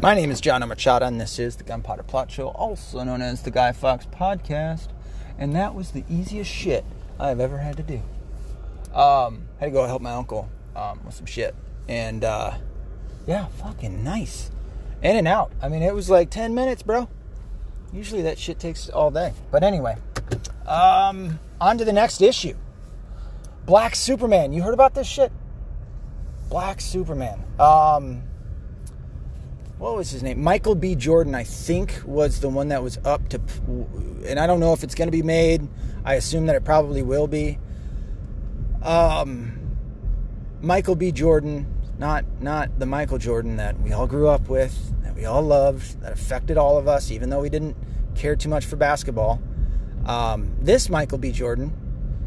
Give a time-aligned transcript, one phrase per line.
[0.00, 3.42] My name is John Machado, and this is the Gunpowder Plot Show, also known as
[3.42, 4.86] the Guy Fawkes Podcast.
[5.36, 6.84] And that was the easiest shit
[7.18, 8.00] I've ever had to do.
[8.94, 11.52] Um, had to go help my uncle um, with some shit,
[11.88, 12.52] and uh,
[13.26, 14.52] yeah, fucking nice.
[15.02, 15.50] In and out.
[15.60, 17.08] I mean, it was like ten minutes, bro.
[17.92, 19.32] Usually that shit takes all day.
[19.50, 19.96] But anyway,
[20.64, 22.54] um, on to the next issue.
[23.66, 24.52] Black Superman.
[24.52, 25.32] You heard about this shit?
[26.48, 27.42] Black Superman.
[27.58, 28.22] Um,
[29.78, 30.42] what was his name?
[30.42, 30.94] Michael B.
[30.94, 33.40] Jordan, I think, was the one that was up to,
[34.26, 35.68] and I don't know if it's going to be made.
[36.04, 37.58] I assume that it probably will be.
[38.82, 39.76] Um,
[40.60, 41.12] Michael B.
[41.12, 45.42] Jordan, not not the Michael Jordan that we all grew up with, that we all
[45.42, 47.76] loved, that affected all of us, even though we didn't
[48.16, 49.40] care too much for basketball.
[50.06, 51.30] Um, this Michael B.
[51.30, 51.72] Jordan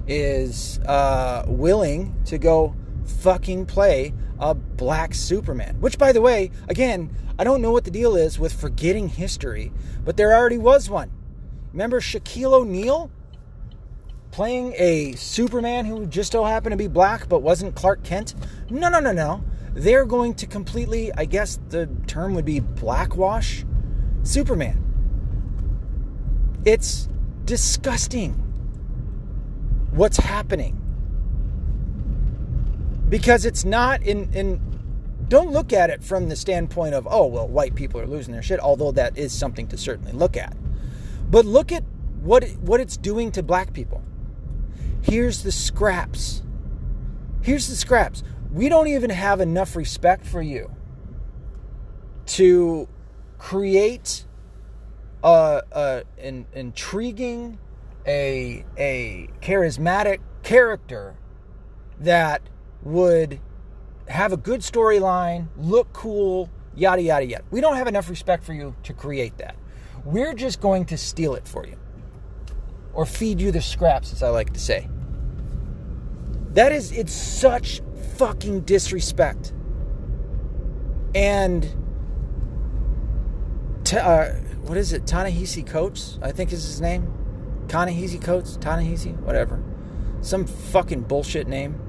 [0.07, 2.76] is uh, willing to go
[3.11, 5.79] fucking play a black Superman.
[5.79, 9.71] Which, by the way, again, I don't know what the deal is with forgetting history,
[10.03, 11.12] but there already was one.
[11.71, 13.12] Remember Shaquille O'Neal
[14.31, 18.34] playing a Superman who just so happened to be black but wasn't Clark Kent?
[18.70, 19.43] No, no, no, no.
[19.73, 23.63] They're going to completely, I guess the term would be blackwash
[24.23, 24.84] Superman.
[26.65, 27.07] It's
[27.46, 28.34] disgusting
[29.91, 30.80] what's happening.
[33.12, 34.62] Because it's not in, in
[35.27, 38.41] don't look at it from the standpoint of, oh, well, white people are losing their
[38.41, 40.55] shit, although that is something to certainly look at.
[41.29, 41.84] But look at
[42.21, 44.01] what, what it's doing to black people.
[45.01, 46.41] Here's the scraps.
[47.41, 48.23] Here's the scraps.
[48.49, 50.71] We don't even have enough respect for you
[52.27, 52.87] to
[53.37, 54.25] create
[55.23, 57.57] a, a an intriguing,
[58.05, 61.15] a a charismatic character
[61.99, 62.41] that
[62.84, 63.40] would
[64.07, 67.44] have a good storyline, look cool, yada yada yada.
[67.51, 69.56] We don't have enough respect for you to create that.
[70.03, 71.78] We're just going to steal it for you.
[72.94, 74.90] Or feed you the scraps, as I like to say.
[76.53, 77.81] That is, it's such
[78.18, 79.53] fucking disrespect.
[81.16, 81.66] And,
[83.94, 84.30] uh,
[84.62, 85.08] what is it?
[85.08, 87.13] Ta-Nehisi Coates, I think is his name.
[87.68, 89.63] Ta-Nehisi Coates, Ta-Nehisi, whatever.
[90.22, 91.80] Some fucking bullshit name.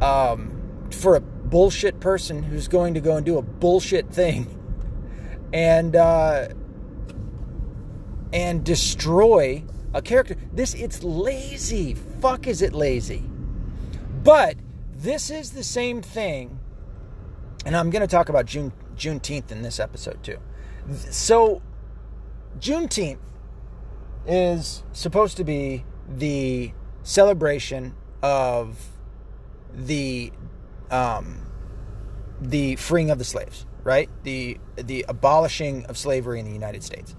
[0.00, 4.46] Um, for a bullshit person who's going to go and do a bullshit thing
[5.52, 6.48] and uh,
[8.32, 9.64] and destroy
[9.94, 10.36] a character.
[10.52, 11.94] This it's lazy.
[12.20, 13.24] Fuck is it lazy?
[14.22, 14.56] But
[14.92, 16.58] this is the same thing,
[17.64, 20.38] and I'm going to talk about June Juneteenth in this episode too.
[21.10, 21.62] So
[22.58, 23.20] Juneteenth
[24.26, 26.72] is supposed to be the
[27.02, 28.97] celebration of
[29.74, 30.32] the
[30.90, 31.46] um,
[32.40, 34.08] the freeing of the slaves, right?
[34.24, 37.14] The the abolishing of slavery in the United States.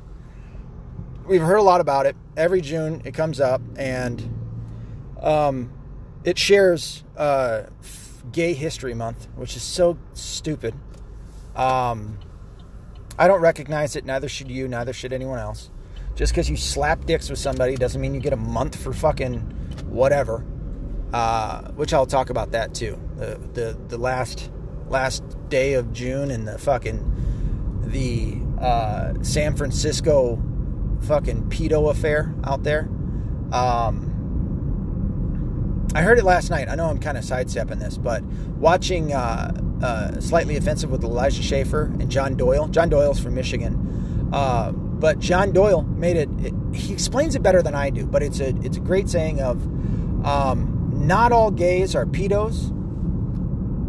[1.26, 2.16] We've heard a lot about it.
[2.36, 4.36] Every June it comes up, and
[5.22, 5.72] um,
[6.24, 7.64] it shares uh,
[8.32, 10.74] Gay History Month, which is so stupid.
[11.56, 12.20] Um,
[13.18, 14.06] I don't recognize it.
[14.06, 14.68] Neither should you.
[14.68, 15.70] Neither should anyone else.
[16.16, 19.40] Just because you slap dicks with somebody doesn't mean you get a month for fucking
[19.88, 20.46] whatever.
[21.14, 23.00] Uh, which I'll talk about that too.
[23.16, 24.52] The the the last
[24.90, 30.42] last day of June and the fucking the uh, San Francisco
[31.02, 32.88] fucking pedo affair out there.
[33.52, 34.06] Um,
[35.96, 36.70] I heard it last night.
[36.70, 41.42] I know I'm kind of sidestepping this, but watching uh, uh, Slightly Offensive with Elijah
[41.42, 42.68] Schaffer and John Doyle.
[42.68, 44.30] John Doyle's from Michigan.
[44.32, 48.22] Uh, but John Doyle made it, it, He explains it better than I do, but
[48.22, 49.64] it's a it's a great saying of
[50.26, 50.69] um,
[51.00, 52.72] not all gays are pedos,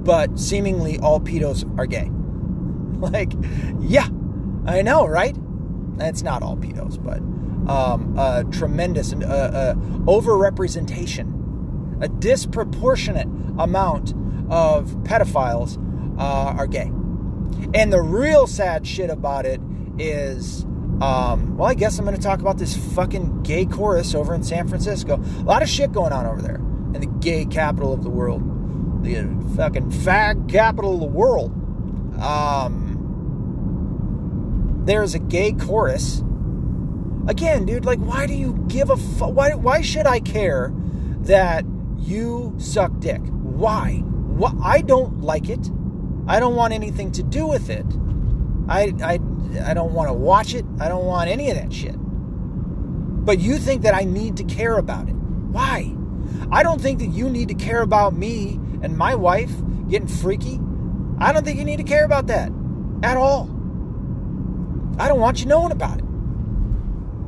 [0.04, 2.08] but seemingly all pedos are gay.
[3.00, 3.32] like,
[3.80, 4.08] yeah,
[4.66, 5.36] I know, right?
[5.98, 7.18] It's not all pedos, but
[7.70, 9.74] um, a tremendous uh, uh,
[10.06, 13.28] overrepresentation, a disproportionate
[13.58, 14.14] amount
[14.50, 15.76] of pedophiles
[16.18, 16.90] uh, are gay.
[17.74, 19.60] And the real sad shit about it
[19.98, 20.64] is,
[21.02, 24.42] um, well, I guess I'm going to talk about this fucking gay chorus over in
[24.42, 25.16] San Francisco.
[25.16, 26.60] A lot of shit going on over there
[26.94, 28.42] and the gay capital of the world,
[29.02, 29.22] the
[29.56, 31.52] fucking fag capital of the world.
[32.20, 32.90] Um,
[34.84, 36.22] there's a gay chorus.
[37.28, 39.32] Again, dude, like, why do you give a fuck?
[39.34, 40.72] Why, why should I care
[41.20, 41.64] that
[41.98, 43.20] you suck dick?
[43.20, 44.02] Why?
[44.04, 44.54] What?
[44.62, 45.70] I don't like it.
[46.26, 47.86] I don't want anything to do with it.
[48.68, 49.20] I, I,
[49.64, 50.64] I don't want to watch it.
[50.80, 51.96] I don't want any of that shit.
[51.96, 55.14] But you think that I need to care about it.
[55.14, 55.94] Why?
[56.50, 59.52] I don't think that you need to care about me and my wife
[59.88, 60.60] getting freaky.
[61.18, 62.50] I don't think you need to care about that
[63.02, 63.48] at all.
[64.98, 66.04] I don't want you knowing about it.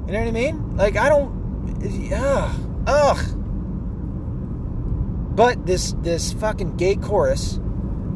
[0.07, 0.77] You know what I mean?
[0.77, 1.43] Like I don't.
[2.13, 3.37] Ugh, ugh.
[5.35, 7.61] But this this fucking gay chorus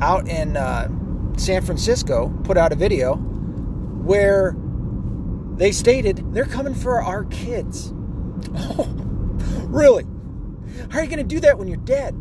[0.00, 0.88] out in uh,
[1.36, 4.54] San Francisco put out a video where
[5.56, 7.92] they stated they're coming for our kids.
[8.54, 8.86] Oh,
[9.68, 10.04] really?
[10.90, 12.14] How are you going to do that when you're dead?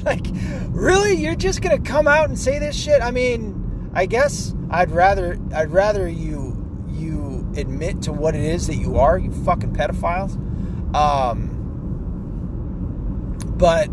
[0.04, 0.26] like,
[0.68, 1.14] really?
[1.14, 3.02] You're just going to come out and say this shit?
[3.02, 8.66] I mean, I guess I'd rather I'd rather you you admit to what it is
[8.66, 10.34] that you are, you fucking pedophiles.
[10.94, 11.52] Um,
[13.56, 13.86] but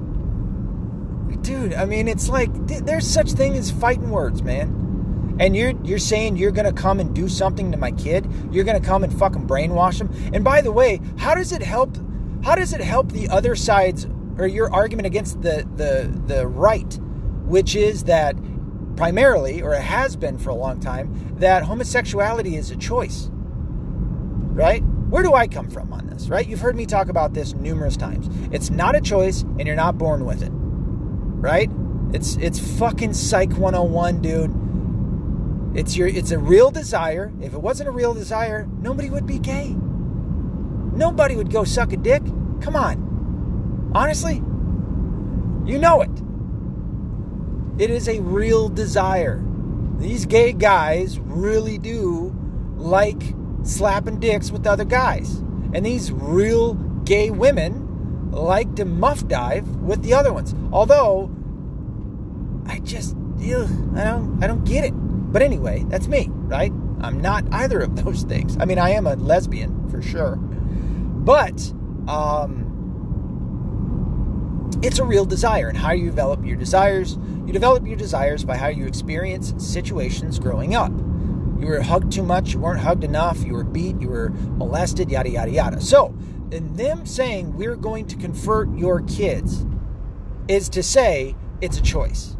[1.41, 5.37] dude, I mean, it's like there's such thing as fighting words, man.
[5.39, 8.27] And you're you're saying you're gonna come and do something to my kid?
[8.51, 10.09] You're gonna come and fucking brainwash him?
[10.33, 11.97] And by the way, how does it help?
[12.43, 14.05] How does it help the other side's
[14.37, 16.99] or your argument against the the the right,
[17.45, 18.35] which is that
[18.95, 23.29] primarily, or it has been for a long time, that homosexuality is a choice.
[23.31, 24.83] Right?
[25.09, 26.27] Where do I come from on this?
[26.27, 26.47] Right?
[26.47, 28.29] You've heard me talk about this numerous times.
[28.51, 30.51] It's not a choice, and you're not born with it.
[30.51, 31.69] Right?
[32.13, 35.77] It's it's fucking psych 101, dude.
[35.77, 37.31] It's your it's a real desire.
[37.41, 39.75] If it wasn't a real desire, nobody would be gay.
[40.95, 42.23] Nobody would go suck a dick.
[42.61, 43.91] Come on.
[43.95, 44.35] Honestly,
[45.65, 46.11] you know it.
[47.81, 49.43] It is a real desire.
[49.97, 52.35] These gay guys really do
[52.77, 53.21] like
[53.63, 55.37] slapping dicks with other guys.
[55.73, 56.75] And these real
[57.05, 60.53] gay women like to muff dive with the other ones.
[60.71, 61.31] Although
[62.67, 64.93] I just ugh, I don't I don't get it.
[64.93, 66.71] But anyway, that's me, right?
[67.01, 68.57] I'm not either of those things.
[68.59, 70.37] I mean, I am a lesbian for sure.
[71.23, 71.73] But
[72.07, 72.69] um
[74.81, 77.17] it's a real desire and how you develop your desires.
[77.45, 80.91] You develop your desires by how you experience situations growing up.
[81.59, 85.09] You were hugged too much you weren't hugged enough you were beat you were molested
[85.09, 85.81] yada yada yada.
[85.81, 86.13] So
[86.51, 89.65] in them saying we're going to convert your kids
[90.49, 92.35] is to say it's a choice.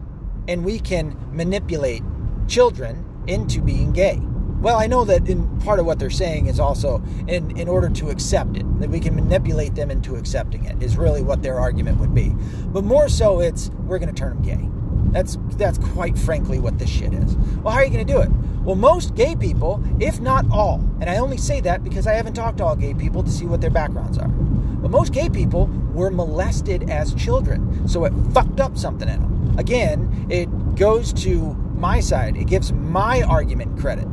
[0.50, 2.04] And we can manipulate
[2.48, 4.20] children into being gay
[4.64, 7.90] well, I know that in part of what they're saying is also in, in order
[7.90, 11.60] to accept it, that we can manipulate them into accepting it, is really what their
[11.60, 12.30] argument would be.
[12.68, 14.70] But more so, it's we're going to turn them gay.
[15.12, 17.36] That's that's quite frankly what this shit is.
[17.36, 18.30] Well, how are you going to do it?
[18.62, 22.36] Well, most gay people, if not all, and I only say that because I haven't
[22.36, 24.30] talked to all gay people to see what their backgrounds are.
[24.30, 29.56] But most gay people were molested as children, so it fucked up something in them.
[29.60, 32.38] Again, it goes to my side.
[32.38, 34.08] It gives my argument credit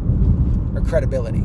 [0.74, 1.40] or credibility.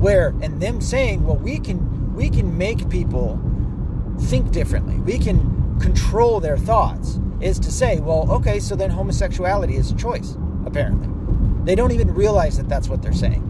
[0.00, 3.40] Where and them saying, well, we can we can make people
[4.18, 4.96] think differently.
[4.96, 9.96] We can control their thoughts is to say, well, okay, so then homosexuality is a
[9.96, 10.36] choice,
[10.66, 11.08] apparently.
[11.64, 13.46] They don't even realize that that's what they're saying.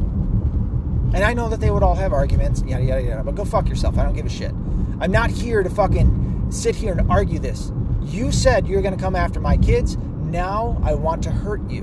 [1.12, 3.68] And I know that they would all have arguments, yada, yada, yada, but go fuck
[3.68, 3.98] yourself.
[3.98, 4.52] I don't give a shit.
[5.00, 7.72] I'm not here to fucking sit here and argue this.
[8.02, 9.96] You said you're going to come after my kids.
[9.96, 11.82] Now I want to hurt you.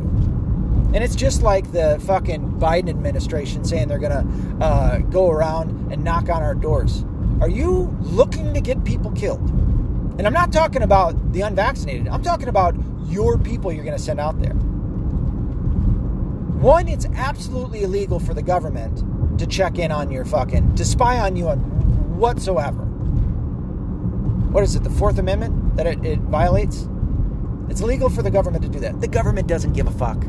[0.93, 5.91] And it's just like the fucking Biden administration saying they're going to uh, go around
[5.91, 7.03] and knock on our doors.
[7.41, 9.41] Are you looking to get people killed?
[10.17, 12.75] And I'm not talking about the unvaccinated, I'm talking about
[13.05, 14.53] your people you're going to send out there.
[16.57, 21.19] One, it's absolutely illegal for the government to check in on your fucking, to spy
[21.19, 21.59] on you on
[22.17, 22.83] whatsoever.
[24.51, 26.87] What is it, the Fourth Amendment that it, it violates?
[27.69, 28.99] It's illegal for the government to do that.
[29.01, 30.23] The government doesn't give a fuck.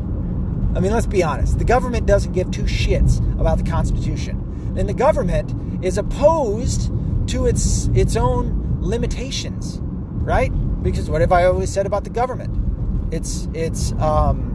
[0.75, 1.59] I mean, let's be honest.
[1.59, 4.75] The government doesn't give two shits about the Constitution.
[4.77, 6.93] And the government is opposed
[7.29, 10.51] to its its own limitations, right?
[10.83, 13.13] Because what have I always said about the government?
[13.13, 14.55] It's it's um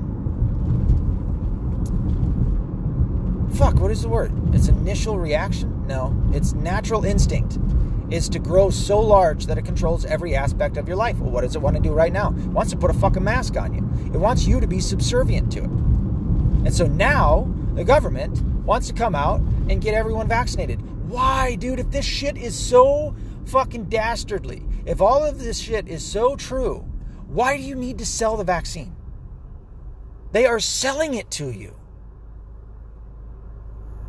[3.55, 4.31] fuck, what is the word?
[4.55, 5.85] It's initial reaction?
[5.87, 7.57] No, it's natural instinct
[8.11, 11.17] is to grow so large that it controls every aspect of your life.
[11.17, 12.29] Well, what does it want to do right now?
[12.29, 13.79] It wants to put a fucking mask on you.
[14.13, 15.69] It wants you to be subservient to it.
[16.65, 20.81] And so now the government wants to come out and get everyone vaccinated.
[21.09, 21.79] Why, dude?
[21.79, 23.15] If this shit is so
[23.45, 26.85] fucking dastardly, if all of this shit is so true,
[27.27, 28.95] why do you need to sell the vaccine?
[30.31, 31.75] They are selling it to you.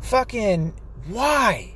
[0.01, 0.73] Fucking
[1.07, 1.75] why?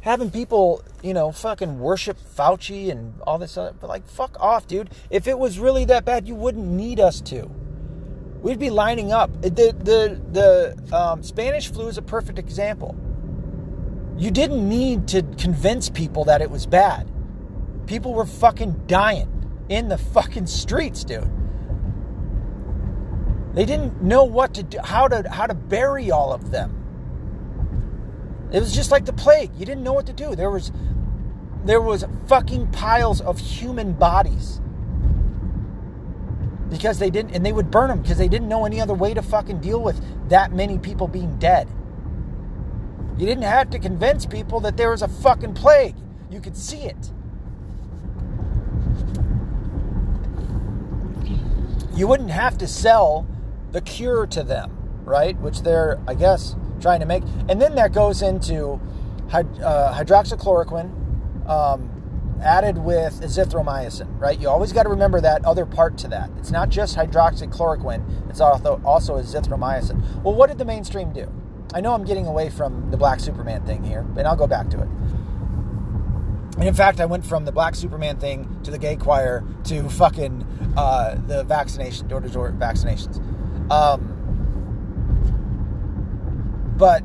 [0.00, 4.66] Having people, you know, fucking worship Fauci and all this other, but like, fuck off,
[4.66, 4.90] dude.
[5.10, 7.50] If it was really that bad, you wouldn't need us to.
[8.42, 9.32] We'd be lining up.
[9.42, 12.96] The the the um, Spanish flu is a perfect example.
[14.16, 17.10] You didn't need to convince people that it was bad.
[17.86, 21.30] People were fucking dying in the fucking streets, dude.
[23.54, 26.74] They didn't know what to do, how to how to bury all of them.
[28.52, 29.50] It was just like the plague.
[29.56, 30.36] You didn't know what to do.
[30.36, 30.70] There was
[31.64, 34.60] there was fucking piles of human bodies
[36.70, 39.14] because they didn't and they would burn them because they didn't know any other way
[39.14, 41.68] to fucking deal with that many people being dead.
[43.16, 45.96] You didn't have to convince people that there was a fucking plague.
[46.30, 47.10] You could see it.
[51.94, 53.26] You wouldn't have to sell
[53.72, 54.70] the cure to them,
[55.04, 55.36] right?
[55.40, 57.24] Which they're, I guess, trying to make.
[57.48, 58.80] And then that goes into
[59.32, 59.42] uh,
[59.94, 61.97] hydroxychloroquine um,
[62.42, 64.38] added with azithromycin, right?
[64.40, 66.30] You always got to remember that other part to that.
[66.38, 70.22] It's not just hydroxychloroquine, it's also, also azithromycin.
[70.22, 71.32] Well, what did the mainstream do?
[71.74, 74.70] I know I'm getting away from the Black Superman thing here, and I'll go back
[74.70, 74.88] to it.
[76.58, 79.88] And in fact, I went from the Black Superman thing to the gay choir to
[79.88, 83.20] fucking uh, the vaccination, door to door vaccinations.
[83.70, 84.14] Um,
[86.76, 87.04] but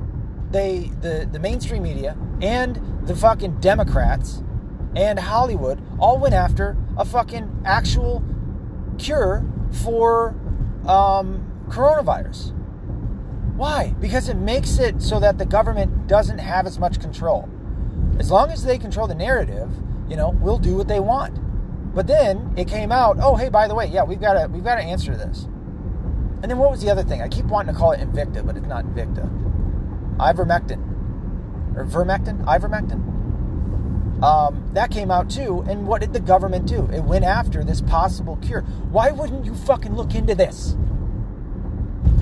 [0.52, 4.42] they, the, the mainstream media and the fucking Democrats
[4.96, 8.24] and Hollywood all went after a fucking actual
[8.98, 9.44] cure
[9.84, 10.36] for
[10.88, 12.54] um, coronavirus.
[13.56, 13.96] Why?
[14.00, 17.50] Because it makes it so that the government doesn't have as much control.
[18.20, 19.70] As long as they control the narrative,
[20.10, 21.40] you know, we'll do what they want.
[21.94, 24.64] But then it came out, oh hey, by the way, yeah, we've got to we've
[24.64, 25.48] got to answer this.
[26.42, 27.22] And then what was the other thing?
[27.22, 29.30] I keep wanting to call it Invicta, but it's not Invicta.
[30.18, 31.78] Ivermectin.
[31.78, 32.44] Or vermectin?
[32.46, 33.14] Ivermectin.
[34.24, 35.66] Um, that came out too.
[35.68, 36.90] And what did the government do?
[36.94, 38.62] It went after this possible cure.
[38.92, 40.76] Why wouldn't you fucking look into this?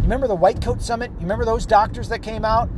[0.01, 1.11] remember the White Coat Summit?
[1.11, 2.69] You remember those doctors that came out?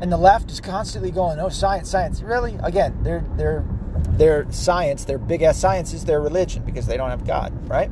[0.00, 2.58] And the left is constantly going, "Oh, science, science." Really?
[2.62, 3.64] Again, their their
[4.10, 7.90] their science, their big ass science is their religion because they don't have God, right?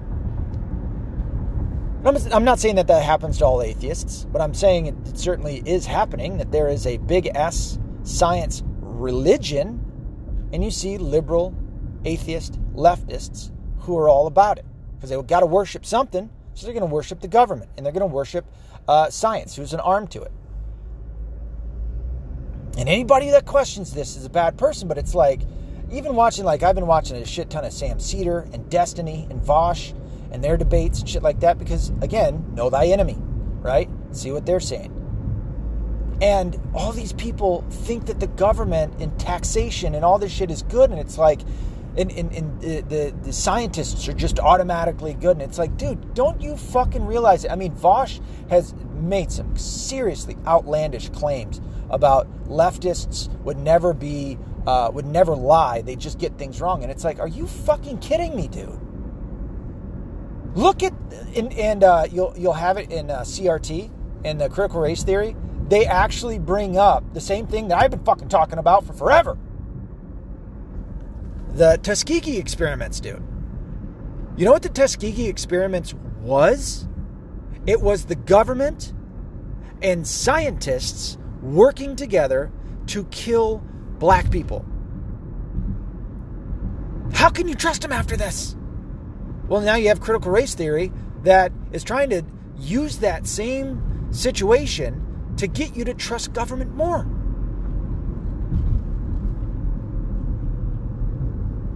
[2.04, 5.86] I'm not saying that that happens to all atheists, but I'm saying it certainly is
[5.86, 6.36] happening.
[6.36, 9.83] That there is a big S science religion,
[10.54, 11.52] and you see liberal,
[12.04, 16.30] atheist, leftists who are all about it because they've got to worship something.
[16.54, 18.46] So they're going to worship the government and they're going to worship
[18.86, 20.30] uh, science, who's an arm to it.
[22.78, 25.40] And anybody that questions this is a bad person, but it's like,
[25.90, 29.42] even watching, like, I've been watching a shit ton of Sam Seder and Destiny and
[29.42, 29.92] Vaush
[30.30, 33.88] and their debates and shit like that because, again, know thy enemy, right?
[34.12, 35.03] See what they're saying.
[36.20, 40.62] And all these people think that the government and taxation and all this shit is
[40.62, 40.90] good.
[40.90, 41.40] And it's like,
[41.96, 45.32] and, and, and the, the, scientists are just automatically good.
[45.32, 47.50] And it's like, dude, don't you fucking realize it?
[47.50, 54.90] I mean, Vaush has made some seriously outlandish claims about leftists would never be, uh,
[54.92, 55.82] would never lie.
[55.82, 56.82] They just get things wrong.
[56.82, 58.80] And it's like, are you fucking kidding me, dude?
[60.54, 60.92] Look at,
[61.36, 63.90] and, and uh, you'll, you'll have it in uh, CRT,
[64.24, 65.36] in the critical race theory.
[65.68, 69.38] They actually bring up the same thing that I've been fucking talking about for forever
[71.54, 73.22] the Tuskegee experiments, dude.
[74.36, 76.88] You know what the Tuskegee experiments was?
[77.66, 78.92] It was the government
[79.80, 82.50] and scientists working together
[82.88, 83.62] to kill
[83.98, 84.64] black people.
[87.12, 88.56] How can you trust them after this?
[89.46, 90.90] Well, now you have critical race theory
[91.22, 92.22] that is trying to
[92.58, 95.03] use that same situation
[95.36, 97.06] to get you to trust government more.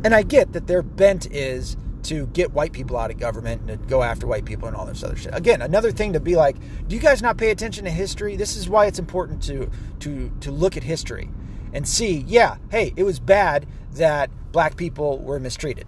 [0.04, 3.82] And I get that their bent is to get white people out of government and
[3.82, 5.34] to go after white people and all this other shit.
[5.34, 8.36] Again, another thing to be like, do you guys not pay attention to history?
[8.36, 11.30] This is why it's important to to to look at history
[11.72, 15.86] and see, yeah, hey, it was bad that black people were mistreated.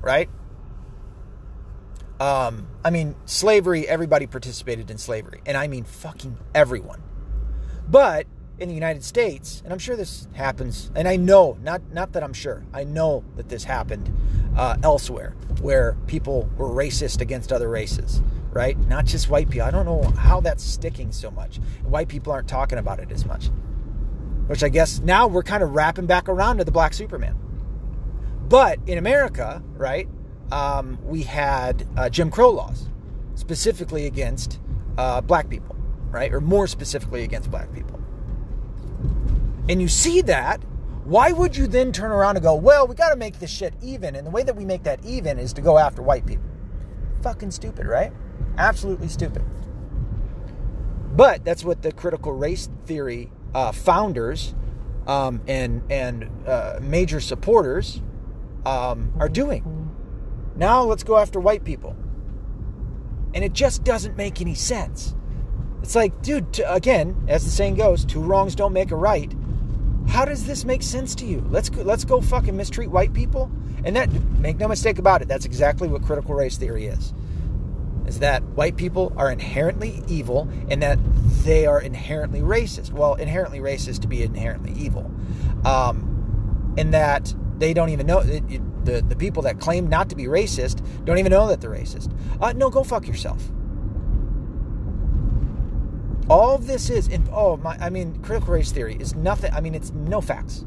[0.00, 0.28] Right?
[2.20, 5.40] Um, I mean, slavery, everybody participated in slavery.
[5.46, 7.02] And I mean fucking everyone.
[7.88, 8.26] But
[8.58, 12.24] in the United States, and I'm sure this happens, and I know, not not that
[12.24, 14.12] I'm sure, I know that this happened
[14.56, 18.20] uh, elsewhere where people were racist against other races,
[18.50, 18.76] right?
[18.88, 19.66] Not just white people.
[19.66, 21.58] I don't know how that's sticking so much.
[21.84, 23.50] White people aren't talking about it as much,
[24.48, 27.36] which I guess now we're kind of wrapping back around to the Black Superman.
[28.48, 30.08] But in America, right,
[30.52, 32.88] um, we had uh, Jim Crow laws,
[33.34, 34.58] specifically against
[34.96, 35.76] uh, black people,
[36.10, 37.98] right, or more specifically against black people
[39.68, 40.62] and you see that,
[41.04, 43.74] why would you then turn around and go, well, we got to make this shit
[43.82, 44.16] even?
[44.16, 46.44] And the way that we make that even is to go after white people.
[47.22, 48.12] Fucking stupid, right?
[48.56, 49.42] Absolutely stupid.
[51.14, 54.54] But that's what the critical race theory uh, founders
[55.06, 58.00] um, and and uh, major supporters
[58.64, 59.77] um, are doing.
[60.58, 61.96] Now let's go after white people.
[63.32, 65.14] And it just doesn't make any sense.
[65.82, 69.32] It's like, dude, to, again, as the saying goes, two wrongs don't make a right.
[70.08, 71.46] How does this make sense to you?
[71.48, 73.50] Let's go, let's go fucking mistreat white people.
[73.84, 74.10] And that
[74.40, 77.14] make no mistake about it, that's exactly what critical race theory is.
[78.06, 80.98] Is that white people are inherently evil and that
[81.44, 82.90] they are inherently racist.
[82.90, 85.10] Well, inherently racist to be inherently evil.
[85.64, 90.08] Um, and that they don't even know it, it, the the people that claim not
[90.10, 92.12] to be racist don't even know that they're racist.
[92.40, 93.42] Uh, no, go fuck yourself.
[96.30, 99.52] All of this is, in, oh my, I mean, critical race theory is nothing.
[99.54, 100.64] I mean, it's no facts.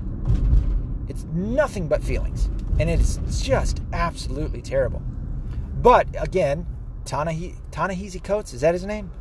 [1.07, 2.49] It's nothing but feelings,
[2.79, 5.03] and it's just absolutely terrible.
[5.81, 6.65] But again,
[7.05, 9.11] Ta-Nehisi Coates is that his name?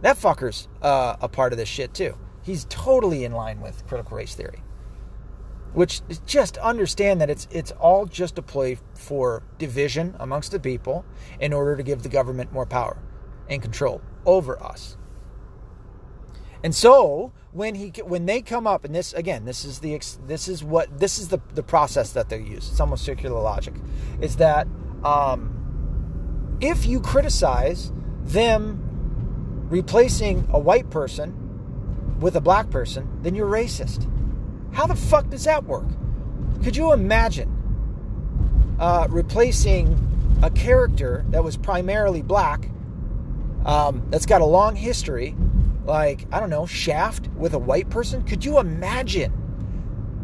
[0.00, 2.16] That fucker's uh, a part of this shit too.
[2.42, 4.62] He's totally in line with critical race theory
[5.74, 11.04] which just understand that it's it's all just a play for division amongst the people
[11.40, 12.98] in order to give the government more power
[13.48, 14.96] and control over us.
[16.64, 20.48] And so when he when they come up and this again this is the this
[20.48, 22.68] is what this is the the process that they use.
[22.70, 23.74] It's almost circular logic.
[24.20, 24.68] Is that
[25.04, 28.78] um, if you criticize them
[29.68, 34.08] replacing a white person with a black person, then you're racist.
[34.72, 35.86] How the fuck does that work?
[36.64, 39.98] Could you imagine uh, replacing
[40.42, 42.68] a character that was primarily black,
[43.64, 45.36] um, that's got a long history,
[45.84, 48.24] like, I don't know, Shaft, with a white person?
[48.24, 49.32] Could you imagine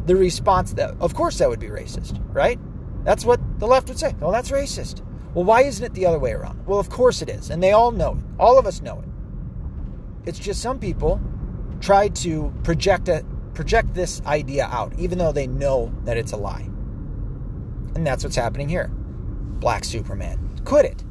[0.07, 2.59] the response that, of course, that would be racist, right?
[3.05, 4.15] That's what the left would say.
[4.19, 5.03] Well, that's racist.
[5.35, 6.67] Well, why isn't it the other way around?
[6.67, 7.51] Well, of course it is.
[7.51, 8.25] And they all know it.
[8.39, 10.29] All of us know it.
[10.29, 11.21] It's just some people
[11.81, 13.25] try to project a
[13.59, 16.63] project this idea out, even though they know that it's a lie.
[17.97, 18.87] And that's what's happening here.
[18.87, 20.61] Black Superman.
[20.65, 21.03] Could it.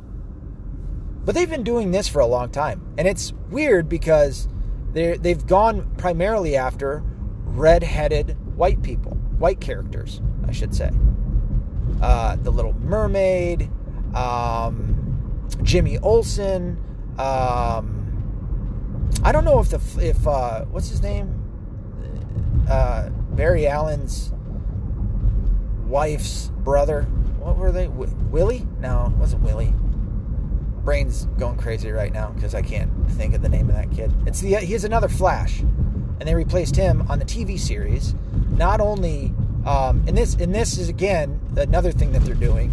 [1.26, 2.82] But they've been doing this for a long time.
[2.98, 4.48] And it's weird because
[4.94, 7.04] they've gone primarily after
[7.44, 10.92] red headed white people, white characters, I should say.
[12.02, 13.70] Uh, the Little Mermaid,
[14.16, 16.82] um, Jimmy Olsen.
[17.20, 21.37] Um, I don't know if the if uh, what's his name
[22.70, 24.32] uh, Barry Allen's
[25.86, 27.04] wife's brother.
[27.40, 27.86] What were they?
[27.88, 28.68] W- Willie?
[28.80, 29.74] No, it wasn't Willie.
[30.84, 34.14] Brain's going crazy right now because I can't think of the name of that kid.
[34.26, 38.16] It's the he's another Flash, and they replaced him on the TV series.
[38.52, 39.34] Not only,
[39.66, 42.70] um, and this and this is again another thing that they're doing,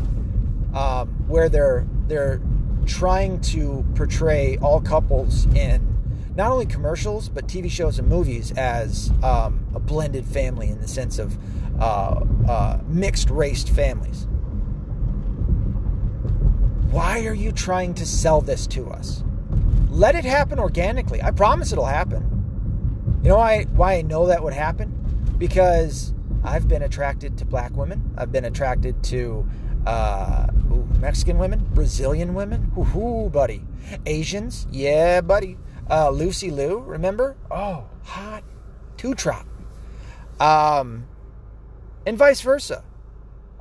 [0.74, 2.40] um, where they're they're
[2.86, 5.93] trying to portray all couples in
[6.36, 10.88] not only commercials but TV shows and movies as um, a blended family in the
[10.88, 11.36] sense of
[11.80, 14.26] uh, uh, mixed raced families.
[16.90, 19.24] Why are you trying to sell this to us?
[19.90, 21.22] Let it happen organically.
[21.22, 22.30] I promise it'll happen.
[23.22, 24.90] You know why, why I know that would happen?
[25.38, 28.14] Because I've been attracted to black women.
[28.16, 29.48] I've been attracted to
[29.86, 32.70] uh, ooh, Mexican women, Brazilian women.
[32.76, 33.62] Ooh, buddy.
[34.06, 34.66] Asians.
[34.70, 35.56] Yeah, buddy
[35.90, 37.36] uh, Lucy Liu, remember?
[37.50, 38.44] Oh, hot
[38.96, 39.46] two trot.
[40.40, 41.06] Um,
[42.06, 42.84] and vice versa.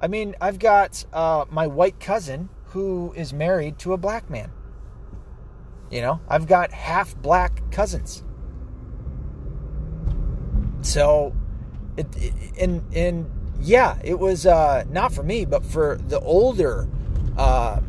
[0.01, 4.51] I mean, I've got uh, my white cousin who is married to a black man.
[5.91, 8.23] You know, I've got half black cousins.
[10.81, 11.35] So,
[11.97, 16.87] it, it, and and yeah, it was uh, not for me, but for the older
[17.37, 17.79] uh,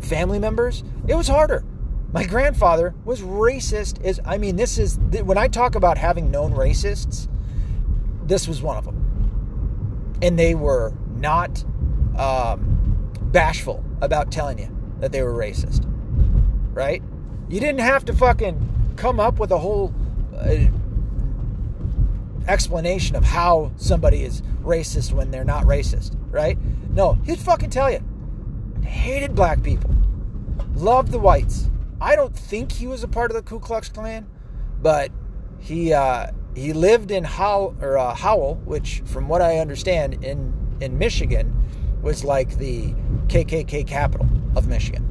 [0.00, 1.64] family members, it was harder
[2.12, 6.52] my grandfather was racist as I mean this is when I talk about having known
[6.52, 7.28] racists
[8.24, 10.18] this was one of them.
[10.20, 11.64] And they were not
[12.18, 14.68] um, bashful about telling you
[15.00, 15.84] that they were racist
[16.72, 17.02] right?
[17.48, 19.92] You didn't have to fucking come up with a whole
[20.36, 20.66] uh,
[22.46, 26.58] explanation of how somebody is racist when they're not racist right?
[26.90, 28.02] No he'd fucking tell you.
[28.82, 29.90] Hated black people.
[30.74, 31.68] Loved the whites
[32.00, 34.26] I don't think he was a part of the Ku Klux Klan,
[34.80, 35.10] but
[35.58, 40.52] he uh, he lived in Howell, or, uh, Howell, which, from what I understand, in
[40.80, 41.54] in Michigan,
[42.02, 42.94] was like the
[43.26, 45.04] KKK capital of Michigan.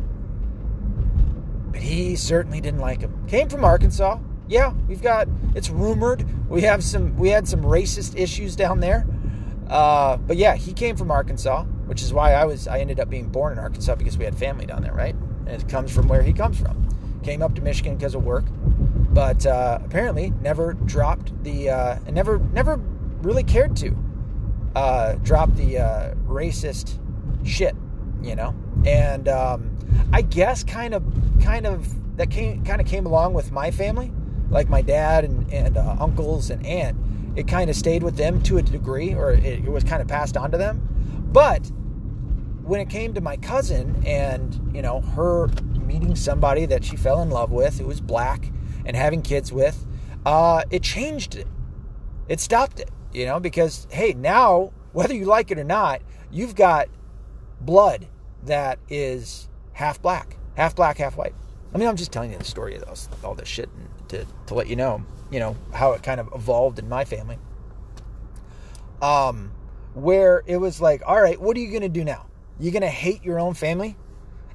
[1.71, 3.27] But he certainly didn't like him.
[3.27, 4.19] Came from Arkansas.
[4.47, 5.27] Yeah, we've got.
[5.55, 7.15] It's rumored we have some.
[7.17, 9.05] We had some racist issues down there.
[9.69, 12.67] Uh, but yeah, he came from Arkansas, which is why I was.
[12.67, 15.15] I ended up being born in Arkansas because we had family down there, right?
[15.47, 16.87] And it comes from where he comes from.
[17.23, 18.45] Came up to Michigan because of work,
[19.13, 22.77] but uh, apparently never dropped the uh, never never
[23.21, 23.95] really cared to
[24.75, 26.99] uh, drop the uh, racist
[27.45, 27.75] shit
[28.21, 28.55] you know.
[28.85, 29.75] And um,
[30.13, 31.03] I guess kind of,
[31.41, 34.11] kind of that came kind of came along with my family,
[34.49, 36.97] like my dad and and uh, uncles and aunt.
[37.35, 40.07] It kind of stayed with them to a degree, or it, it was kind of
[40.07, 40.81] passed on to them.
[41.31, 41.71] But
[42.67, 45.47] when it came to my cousin and you know her
[45.79, 48.51] meeting somebody that she fell in love with who was black
[48.85, 49.85] and having kids with,
[50.25, 51.47] uh, it changed it.
[52.27, 56.55] It stopped it, you know, because hey, now whether you like it or not, you've
[56.55, 56.89] got
[57.61, 58.07] blood
[58.43, 61.33] that is half black, half black, half white.
[61.73, 63.69] I mean, I'm just telling you the story of those, all this shit
[64.09, 67.37] to, to let you know, you know, how it kind of evolved in my family.
[69.01, 69.51] Um,
[69.93, 72.26] where it was like, all right, what are you going to do now?
[72.59, 73.95] You going to hate your own family?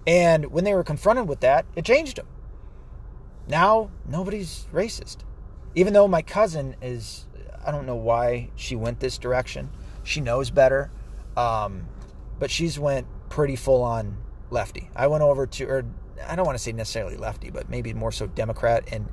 [0.07, 2.27] And when they were confronted with that, it changed them.
[3.49, 5.19] Now, nobody's racist.
[5.75, 7.27] Even though my cousin is,
[7.65, 9.71] I don't know why she went this direction.
[10.05, 10.91] She knows better.
[11.37, 11.87] Um,
[12.39, 14.17] but she's went pretty full on
[14.51, 14.91] lefty.
[14.95, 15.85] I went over to, or
[16.27, 18.85] I don't want to say necessarily lefty, but maybe more so Democrat.
[18.91, 19.09] And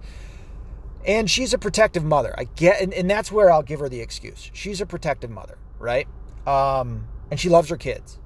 [1.05, 2.33] and she's a protective mother.
[2.37, 4.51] I get, and, and that's where I'll give her the excuse.
[4.53, 6.07] She's a protective mother, right?
[6.45, 8.19] Um, and she loves her kids.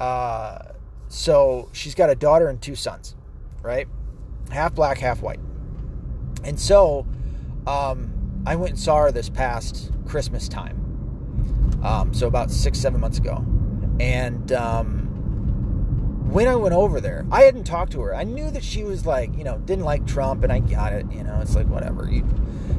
[0.00, 0.58] Uh,
[1.08, 3.14] so she's got a daughter and two sons,
[3.62, 3.86] right?
[4.50, 5.40] Half black, half white.
[6.42, 7.06] And so
[7.66, 10.80] um, I went and saw her this past Christmas time.
[11.82, 13.44] Um, so about six, seven months ago.
[14.00, 15.04] And um,
[16.30, 18.14] when I went over there, I hadn't talked to her.
[18.14, 21.06] I knew that she was like, you know, didn't like Trump, and I got it.
[21.12, 22.08] You know, it's like whatever.
[22.10, 22.26] You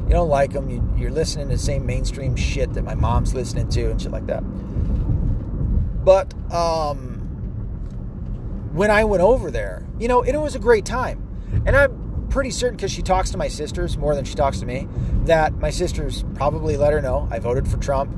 [0.06, 0.68] you don't like him.
[0.68, 4.12] You, you're listening to the same mainstream shit that my mom's listening to and shit
[4.12, 4.42] like that.
[6.06, 7.18] But um,
[8.72, 11.20] when I went over there, you know, it was a great time,
[11.66, 14.66] and I'm pretty certain because she talks to my sisters more than she talks to
[14.66, 14.86] me
[15.24, 18.16] that my sisters probably let her know I voted for Trump.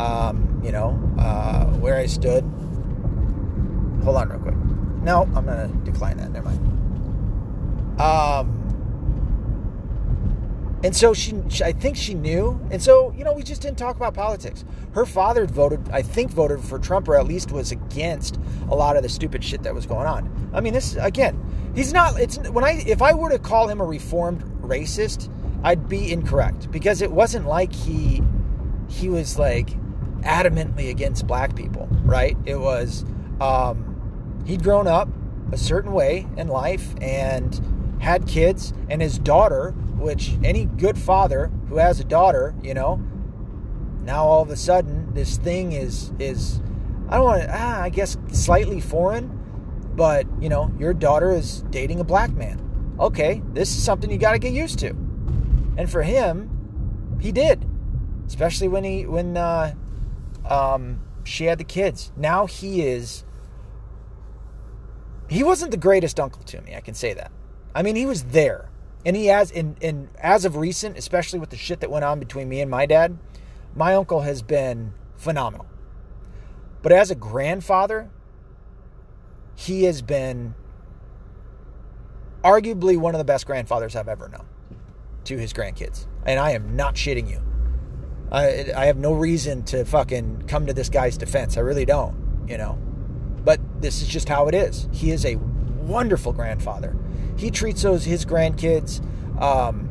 [0.00, 2.42] Um, you know, uh, where I stood.
[4.02, 4.56] Hold on, real quick.
[5.02, 6.30] No, I'm gonna decline that.
[6.32, 8.00] Never mind.
[8.00, 8.65] Um,
[10.84, 12.60] and so she, she, I think she knew.
[12.70, 14.64] And so, you know, we just didn't talk about politics.
[14.92, 18.96] Her father voted, I think, voted for Trump, or at least was against a lot
[18.96, 20.50] of the stupid shit that was going on.
[20.52, 22.20] I mean, this again, he's not.
[22.20, 25.30] It's when I, if I were to call him a reformed racist,
[25.62, 28.22] I'd be incorrect because it wasn't like he,
[28.88, 29.70] he was like
[30.20, 32.36] adamantly against black people, right?
[32.44, 33.04] It was,
[33.40, 35.08] um, he'd grown up
[35.52, 41.50] a certain way in life and had kids, and his daughter which any good father
[41.68, 42.96] who has a daughter, you know,
[44.02, 46.60] now all of a sudden this thing is is
[47.08, 49.28] I don't want to ah, I guess slightly foreign,
[49.94, 52.62] but you know, your daughter is dating a black man.
[52.98, 54.90] Okay, this is something you got to get used to.
[55.76, 57.66] And for him, he did.
[58.26, 59.74] Especially when he when uh
[60.48, 62.12] um she had the kids.
[62.16, 63.24] Now he is
[65.28, 67.32] he wasn't the greatest uncle to me, I can say that.
[67.74, 68.70] I mean, he was there
[69.06, 72.18] and he has in in as of recent, especially with the shit that went on
[72.18, 73.16] between me and my dad,
[73.74, 75.66] my uncle has been phenomenal.
[76.82, 78.10] But as a grandfather,
[79.54, 80.56] he has been
[82.42, 84.46] arguably one of the best grandfathers I've ever known
[85.24, 86.06] to his grandkids.
[86.24, 87.40] And I am not shitting you.
[88.32, 91.56] I I have no reason to fucking come to this guy's defense.
[91.56, 92.76] I really don't, you know.
[93.44, 94.88] But this is just how it is.
[94.90, 96.96] He is a wonderful grandfather
[97.36, 99.00] he treats those his grandkids
[99.40, 99.86] um,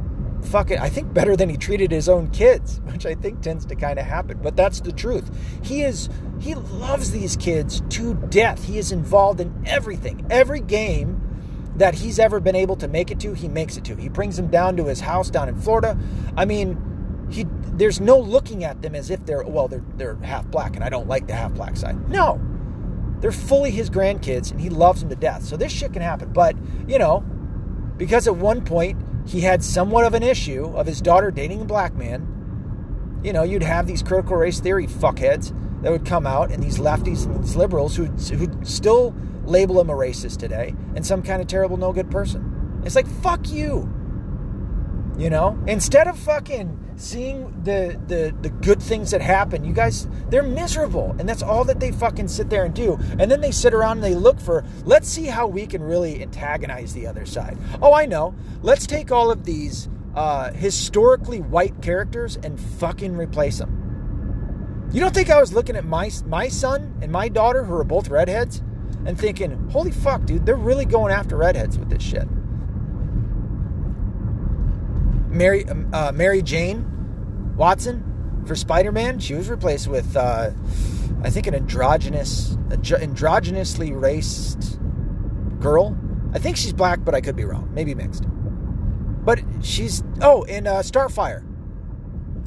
[0.46, 3.76] fucking I think better than he treated his own kids, which I think tends to
[3.76, 4.40] kind of happen.
[4.42, 5.30] But that's the truth.
[5.64, 8.66] He is he loves these kids to death.
[8.66, 10.26] He is involved in everything.
[10.30, 11.22] Every game
[11.76, 13.96] that he's ever been able to make it to, he makes it to.
[13.96, 15.98] He brings them down to his house down in Florida.
[16.38, 20.46] I mean, he there's no looking at them as if they're well, they're they're half
[20.48, 22.10] black and I don't like the half black side.
[22.10, 22.42] No.
[23.20, 25.44] They're fully his grandkids and he loves them to death.
[25.44, 26.32] So this shit can happen.
[26.32, 26.56] But,
[26.88, 27.24] you know,
[27.98, 31.66] because at one point he had somewhat of an issue of his daughter dating a
[31.66, 33.22] black man.
[33.24, 36.78] You know, you'd have these critical race theory fuckheads that would come out, and these
[36.78, 41.42] lefties and these liberals who who still label him a racist today and some kind
[41.42, 42.82] of terrible no good person.
[42.86, 43.92] It's like fuck you.
[45.18, 49.64] You know, instead of fucking seeing the, the the good things that happen.
[49.64, 52.98] You guys, they're miserable, and that's all that they fucking sit there and do.
[53.20, 56.22] And then they sit around and they look for, let's see how we can really
[56.22, 57.58] antagonize the other side.
[57.82, 58.34] Oh, I know.
[58.62, 64.90] Let's take all of these uh, historically white characters and fucking replace them.
[64.92, 67.84] You don't think I was looking at my my son and my daughter, who are
[67.84, 68.62] both redheads,
[69.06, 72.28] and thinking, holy fuck, dude, they're really going after redheads with this shit.
[75.36, 79.20] Mary um, uh, Mary Jane Watson for Spider Man.
[79.20, 80.52] She was replaced with uh,
[81.24, 84.80] I think an androgynous, androgynously raced
[85.60, 85.98] girl.
[86.34, 87.70] I think she's black, but I could be wrong.
[87.74, 88.26] Maybe mixed.
[89.26, 91.44] But she's oh, in uh, Starfire.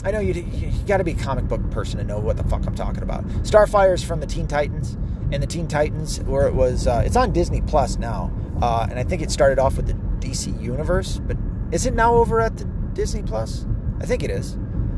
[0.05, 2.45] I know you you got to be a comic book person to know what the
[2.45, 3.27] fuck I'm talking about.
[3.43, 4.97] Starfire is from the Teen Titans,
[5.33, 8.99] and the Teen Titans, where it was, uh, it's on Disney Plus now, uh, and
[8.99, 11.37] I think it started off with the DC Universe, but
[11.73, 12.65] is it now over at the
[12.99, 13.65] Disney Plus?
[14.01, 14.57] I think it is.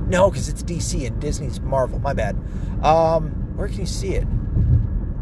[0.08, 1.98] No, because it's DC and Disney's Marvel.
[1.98, 2.34] My bad.
[2.82, 4.26] Um, where can you see it?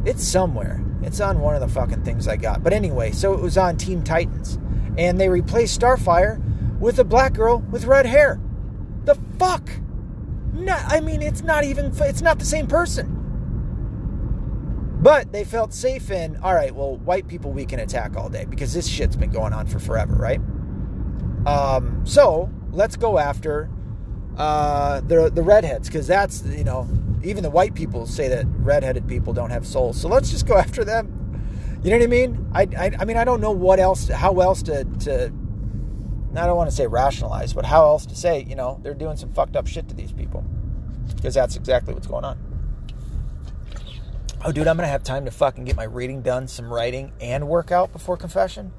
[0.04, 0.80] It's somewhere.
[1.02, 2.62] It's on one of the fucking things I got.
[2.62, 4.60] But anyway, so it was on Teen Titans,
[4.96, 6.40] and they replaced Starfire
[6.78, 8.40] with a black girl with red hair.
[9.06, 9.68] The fuck?
[10.52, 13.12] No, I mean, it's not even, it's not the same person.
[15.02, 18.44] But they felt safe in, all right, well, white people we can attack all day
[18.44, 20.40] because this shit's been going on for forever, right?
[21.44, 23.68] Um, so let's go after
[24.36, 26.88] uh, the, the redheads because that's, you know,
[27.24, 30.00] even the white people say that redheaded people don't have souls.
[30.00, 31.14] So let's just go after them.
[31.82, 32.50] You know what I mean?
[32.54, 35.32] I, I, I mean, I don't know what else, how else to, to
[36.36, 39.16] I don't want to say rationalize, but how else to say, you know, they're doing
[39.16, 40.44] some fucked up shit to these people.
[41.16, 42.38] Because that's exactly what's going on.
[44.44, 47.48] Oh, dude, I'm to have time to fucking get my reading done, some writing, and
[47.48, 48.72] work out before confession?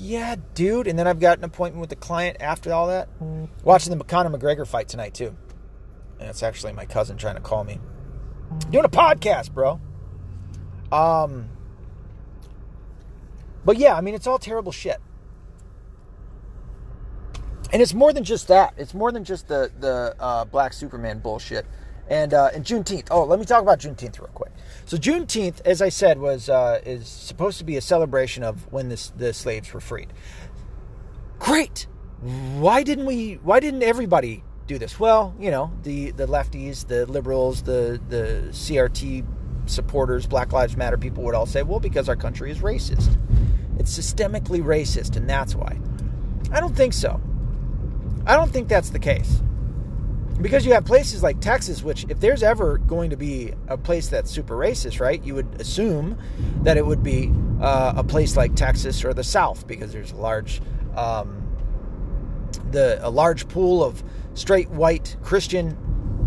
[0.00, 0.86] Yeah, dude.
[0.86, 3.08] And then I've got an appointment with the client after all that.
[3.62, 5.36] Watching the Conor McGregor fight tonight, too.
[6.18, 7.80] And it's actually my cousin trying to call me.
[8.70, 9.80] Doing a podcast, bro.
[10.90, 11.50] Um,
[13.64, 15.00] but yeah, I mean, it's all terrible shit
[17.72, 18.74] and it's more than just that.
[18.76, 21.66] It's more than just the the uh, Black Superman bullshit.
[22.10, 23.06] And uh, and Juneteenth.
[23.10, 24.52] Oh, let me talk about Juneteenth real quick.
[24.84, 28.88] So Juneteenth, as I said, was uh, is supposed to be a celebration of when
[28.88, 30.12] this, the slaves were freed.
[31.38, 31.86] Great.
[32.20, 33.34] Why didn't we?
[33.34, 34.98] Why didn't everybody do this?
[34.98, 39.24] Well, you know, the the lefties, the liberals, the the CRT
[39.66, 43.16] supporters, Black Lives Matter people would all say, well, because our country is racist.
[43.78, 45.78] It's systemically racist, and that's why.
[46.52, 47.20] I don't think so.
[48.26, 49.42] I don't think that's the case.
[50.40, 54.08] Because you have places like Texas, which, if there's ever going to be a place
[54.08, 56.18] that's super racist, right, you would assume
[56.62, 60.16] that it would be uh, a place like Texas or the South, because there's a
[60.16, 60.62] large,
[60.96, 61.46] um,
[62.70, 64.02] the a large pool of
[64.34, 65.76] straight white Christian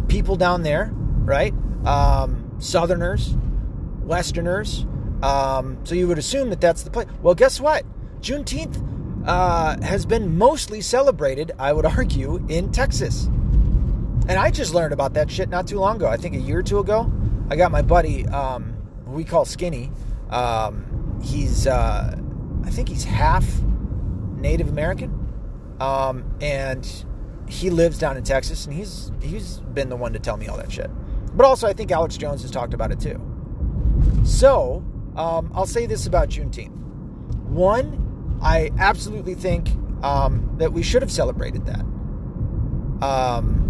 [0.07, 1.53] people down there, right?
[1.85, 3.35] Um, Southerners,
[4.01, 4.85] Westerners.
[5.21, 7.07] Um, so you would assume that that's the place.
[7.21, 7.85] Well, guess what?
[8.21, 13.29] Juneteenth uh, has been mostly celebrated, I would argue, in Texas.
[14.27, 16.07] And I just learned about that shit not too long ago.
[16.07, 17.11] I think a year or two ago.
[17.49, 19.91] I got my buddy, um, we call Skinny.
[20.29, 22.17] Um, he's, uh,
[22.63, 23.45] I think he's half
[24.37, 25.19] Native American.
[25.79, 26.87] Um, and
[27.47, 30.57] he lives down in Texas, and he's he's been the one to tell me all
[30.57, 30.89] that shit.
[31.35, 33.19] But also, I think Alex Jones has talked about it too.
[34.23, 34.83] So,
[35.15, 36.75] um, I'll say this about Juneteenth.
[37.47, 39.69] One, I absolutely think
[40.03, 41.81] um, that we should have celebrated that.
[43.05, 43.62] Um,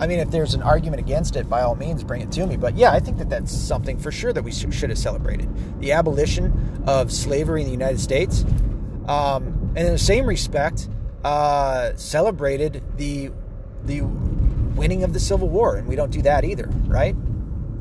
[0.00, 2.56] I mean, if there's an argument against it, by all means, bring it to me.
[2.56, 5.48] But yeah, I think that that's something for sure that we should have celebrated.
[5.80, 8.44] The abolition of slavery in the United States.
[9.06, 10.88] Um, and in the same respect,
[11.22, 13.30] uh, celebrated the
[13.84, 17.14] the winning of the Civil War, and we don't do that either, right?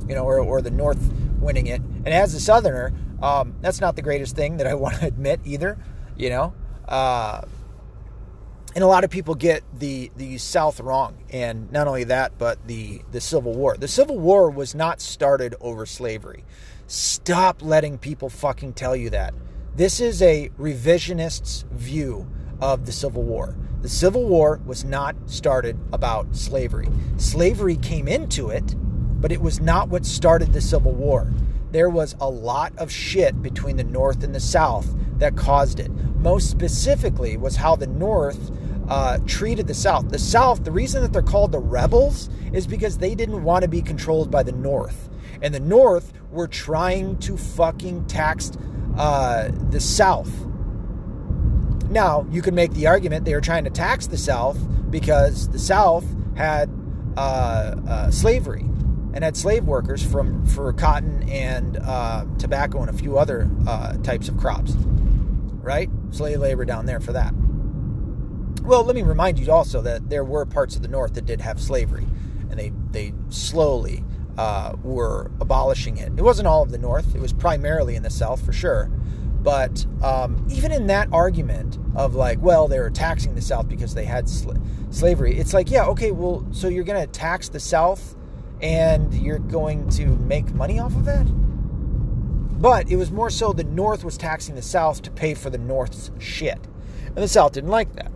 [0.07, 1.01] You know, or, or the North
[1.39, 1.81] winning it.
[1.81, 5.39] And as a Southerner, um, that's not the greatest thing that I want to admit
[5.45, 5.77] either
[6.17, 6.53] you know
[6.87, 7.41] uh,
[8.75, 11.17] and a lot of people get the the south wrong.
[11.31, 13.77] And not only that but the the civil war.
[13.77, 16.43] The civil war was not started over slavery.
[16.87, 19.33] Stop letting people fucking tell you that.
[19.75, 22.27] This is a revisionist's view
[22.61, 23.55] of the civil war.
[23.81, 26.89] The civil war was not started about slavery.
[27.17, 28.75] Slavery came into it
[29.19, 31.31] but it was not what started the civil war
[31.71, 35.91] there was a lot of shit between the north and the south that caused it
[36.19, 38.51] most specifically was how the North
[38.89, 40.09] uh, treated the South.
[40.09, 43.69] The South, the reason that they're called the rebels is because they didn't want to
[43.69, 45.09] be controlled by the North.
[45.41, 48.51] And the North were trying to fucking tax
[48.97, 50.31] uh, the South.
[51.89, 54.57] Now, you can make the argument they were trying to tax the South
[54.91, 56.05] because the South
[56.35, 56.69] had
[57.17, 58.68] uh, uh slavery
[59.13, 63.93] and had slave workers from for cotton and uh, tobacco and a few other uh,
[63.97, 64.75] types of crops
[65.69, 65.89] right?
[66.09, 67.33] Slave labor down there for that.
[68.63, 71.41] Well, let me remind you also that there were parts of the North that did
[71.41, 72.07] have slavery,
[72.49, 74.03] and they they slowly
[74.37, 76.11] uh, were abolishing it.
[76.17, 78.89] It wasn't all of the North; it was primarily in the South for sure.
[79.41, 83.93] But um, even in that argument of like, well, they were taxing the South because
[83.93, 84.51] they had sl-
[84.89, 88.17] slavery, it's like, yeah, okay, well, so you're going to tax the South
[88.61, 91.25] and you're going to make money off of that.
[92.59, 95.57] But it was more so the North was taxing the South to pay for the
[95.57, 96.59] North's shit.
[97.05, 98.11] And the South didn't like that.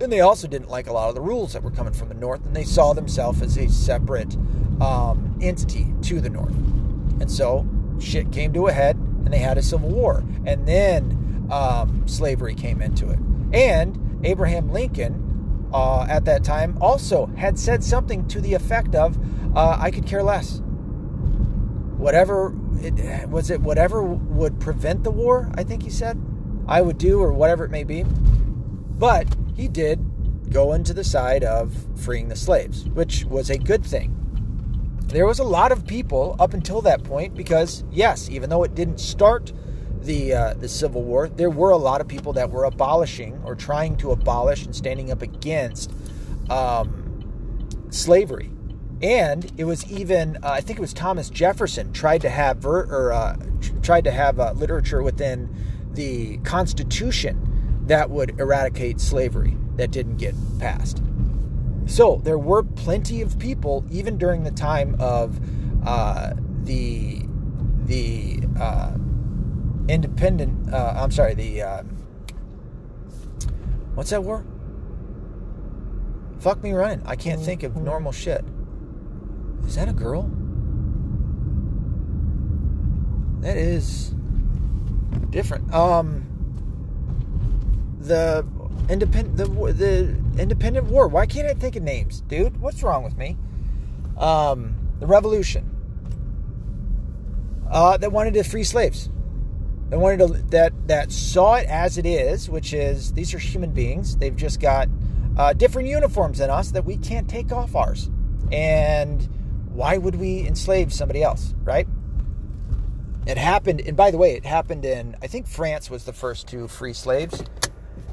[0.00, 2.14] And they also didn't like a lot of the rules that were coming from the
[2.14, 4.36] North, and they saw themselves as a separate
[4.80, 6.54] um, entity to the North.
[7.20, 7.66] And so
[8.00, 10.24] shit came to a head, and they had a civil war.
[10.46, 13.18] And then um, slavery came into it.
[13.52, 15.23] And Abraham Lincoln,
[15.74, 19.18] uh, at that time, also had said something to the effect of,
[19.56, 20.62] uh, I could care less.
[21.98, 26.18] Whatever it, was it whatever would prevent the war, I think he said,
[26.68, 28.04] I would do, or whatever it may be.
[28.04, 33.84] But he did go into the side of freeing the slaves, which was a good
[33.84, 34.20] thing.
[35.06, 38.76] There was a lot of people up until that point because, yes, even though it
[38.76, 39.52] didn't start
[40.04, 43.54] the uh, the Civil War, there were a lot of people that were abolishing or
[43.54, 45.92] trying to abolish and standing up against
[46.50, 48.50] um, slavery.
[49.02, 52.86] And it was even, uh, I think it was Thomas Jefferson tried to have ver-
[52.86, 53.36] or uh,
[53.82, 55.54] tried to have uh, literature within
[55.92, 61.02] the Constitution that would eradicate slavery that didn't get passed.
[61.86, 65.38] So there were plenty of people, even during the time of
[65.86, 67.22] uh, the
[67.84, 68.96] the uh,
[69.88, 70.72] independent.
[70.72, 71.86] Uh, I'm sorry, the um,
[73.94, 74.46] what's that word?
[76.40, 77.02] Fuck me running.
[77.06, 78.44] I can't think of normal shit.
[79.66, 80.30] Is that a girl?
[83.40, 84.14] That is
[85.30, 85.72] different.
[85.72, 86.26] Um,
[88.00, 88.46] the
[88.88, 91.08] independent the the independent war.
[91.08, 92.58] Why can't I think of names, dude?
[92.58, 93.36] What's wrong with me?
[94.18, 95.70] Um, the revolution.
[97.70, 99.08] Uh, that wanted to free slaves.
[99.94, 103.70] That wanted to that that saw it as it is, which is these are human
[103.70, 104.16] beings.
[104.16, 104.88] They've just got
[105.38, 108.10] uh, different uniforms than us that we can't take off ours.
[108.50, 109.22] And
[109.72, 111.86] why would we enslave somebody else, right?
[113.24, 116.48] It happened, and by the way, it happened in, I think France was the first
[116.48, 117.44] to free slaves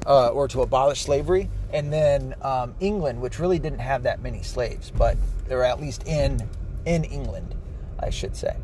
[0.06, 1.50] uh, or to abolish slavery.
[1.72, 5.16] And then um, England, which really didn't have that many slaves, but
[5.48, 6.48] they were at least in,
[6.86, 7.56] in England,
[7.98, 8.56] I should say.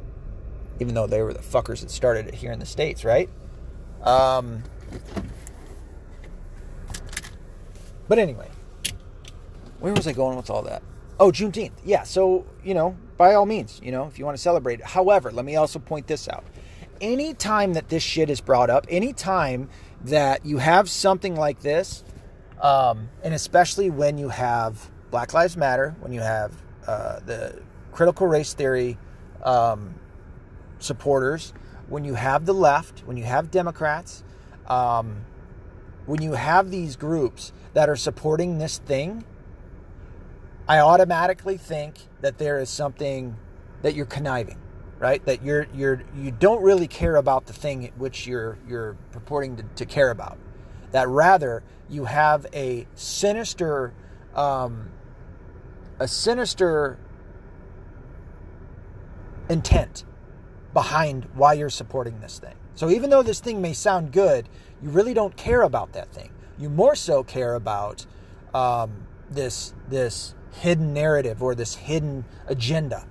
[0.80, 3.28] Even though they were the fuckers that started it here in the States, right?
[4.02, 4.62] Um,
[8.08, 8.48] but anyway,
[9.80, 10.82] where was I going with all that?
[11.20, 11.72] Oh, Juneteenth.
[11.84, 14.82] Yeah, so, you know, by all means, you know, if you want to celebrate.
[14.82, 16.44] However, let me also point this out.
[17.00, 19.68] Anytime that this shit is brought up, anytime
[20.04, 22.04] that you have something like this,
[22.60, 26.52] um, and especially when you have Black Lives Matter, when you have
[26.86, 27.60] uh, the
[27.92, 28.96] critical race theory
[29.42, 29.94] um,
[30.78, 31.52] supporters,
[31.88, 34.22] when you have the left, when you have Democrats,
[34.66, 35.24] um,
[36.06, 39.24] when you have these groups that are supporting this thing,
[40.68, 43.36] I automatically think that there is something
[43.82, 44.58] that you're conniving,
[44.98, 45.24] right?
[45.24, 49.62] That you're you're you don't really care about the thing which you're you're purporting to,
[49.62, 50.38] to care about.
[50.92, 53.94] That rather you have a sinister
[54.34, 54.90] um,
[55.98, 56.98] a sinister
[59.48, 60.04] intent
[60.72, 62.54] behind why you're supporting this thing.
[62.74, 64.48] So even though this thing may sound good,
[64.82, 66.30] you really don't care about that thing.
[66.58, 68.06] You more so care about
[68.54, 73.06] um, this this hidden narrative or this hidden agenda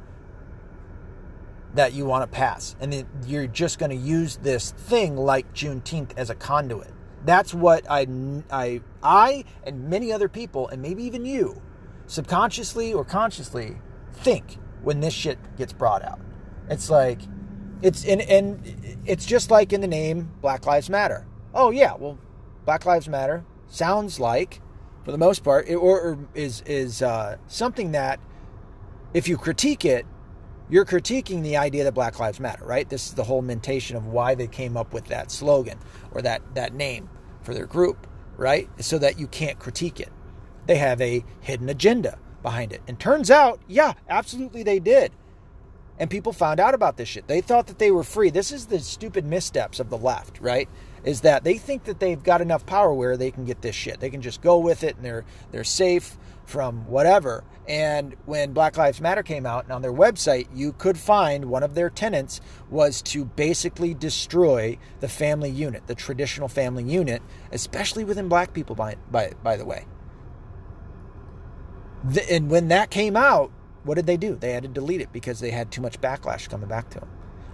[1.74, 2.76] that you want to pass.
[2.80, 6.92] And then you're just going to use this thing like Juneteenth as a conduit.
[7.26, 8.08] That's what I,
[8.52, 11.62] I, I, and many other people, and maybe even you,
[12.08, 13.78] subconsciously or consciously
[14.14, 16.20] think when this shit gets brought out.
[16.70, 17.20] It's like,
[17.82, 21.26] it's and, and it's just like in the name Black Lives Matter.
[21.54, 22.18] Oh yeah, well,
[22.66, 24.62] Black Lives Matter sounds like
[25.04, 28.20] for the most part, or, or is is uh, something that
[29.14, 30.06] if you critique it,
[30.70, 32.90] you're critiquing the idea that Black Lives Matter, right?
[32.90, 35.80] This is the whole mentation of why they came up with that slogan
[36.12, 37.10] or that that name
[37.42, 38.70] for their group, right?
[38.84, 40.12] So that you can't critique it.
[40.66, 42.82] They have a hidden agenda behind it.
[42.88, 45.14] And turns out, yeah, absolutely they did.
[46.00, 47.28] And people found out about this shit.
[47.28, 48.30] They thought that they were free.
[48.30, 50.70] This is the stupid missteps of the left, right?
[51.08, 54.02] is that they think that they've got enough power where they can get this shit.
[54.02, 57.46] They can just go with it and they're they're safe from whatever.
[57.66, 61.64] And when Black Lives Matter came out and on their website, you could find one
[61.64, 67.22] of their tenants was to basically destroy the family unit, the traditional family unit,
[67.54, 69.86] especially within black people by by by the way.
[72.04, 73.52] The, and when that came out,
[73.88, 74.36] what did they do?
[74.36, 77.10] They had to delete it because they had too much backlash coming back to them.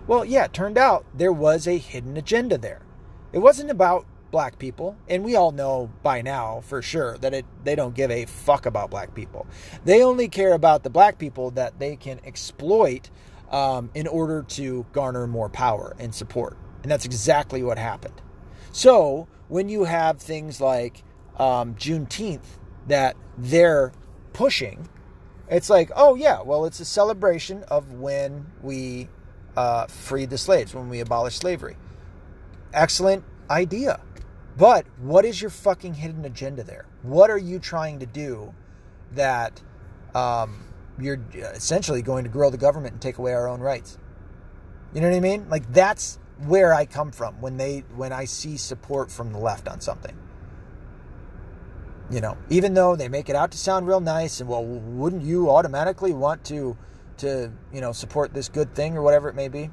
[0.07, 2.81] Well, yeah, it turned out there was a hidden agenda there.
[3.31, 7.45] It wasn't about black people, and we all know by now for sure that it
[7.63, 9.45] they don't give a fuck about black people.
[9.85, 13.09] They only care about the black people that they can exploit
[13.51, 18.21] um, in order to garner more power and support, and that's exactly what happened.
[18.71, 21.03] So when you have things like
[21.37, 22.57] um, Juneteenth
[22.87, 23.91] that they're
[24.33, 24.89] pushing,
[25.53, 29.09] it's like, oh yeah, well it's a celebration of when we
[29.55, 31.77] uh, freed the slaves, when we abolished slavery.
[32.73, 33.99] Excellent idea.
[34.57, 36.85] But what is your fucking hidden agenda there?
[37.01, 38.53] What are you trying to do
[39.13, 39.61] that
[40.13, 40.65] um,
[40.99, 43.97] you're essentially going to grow the government and take away our own rights?
[44.93, 45.49] You know what I mean?
[45.49, 49.67] Like that's where I come from when they when I see support from the left
[49.67, 50.15] on something.
[52.13, 55.23] You know, even though they make it out to sound real nice and well, wouldn't
[55.23, 56.77] you automatically want to
[57.17, 59.71] to, you know, support this good thing or whatever it may be?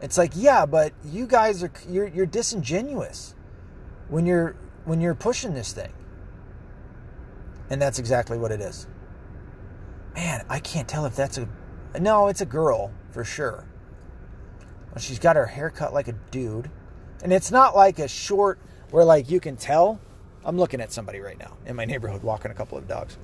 [0.00, 3.34] It's like, yeah, but you guys are you're you're disingenuous
[4.08, 4.54] when you're
[4.84, 5.92] when you're pushing this thing.
[7.70, 8.86] And that's exactly what it is.
[10.14, 11.48] Man, I can't tell if that's a
[11.98, 13.66] no, it's a girl for sure.
[14.92, 16.70] Well, she's got her hair cut like a dude.
[17.24, 18.60] And it's not like a short
[18.92, 20.00] where like you can tell.
[20.48, 23.18] I'm looking at somebody right now in my neighborhood walking a couple of dogs.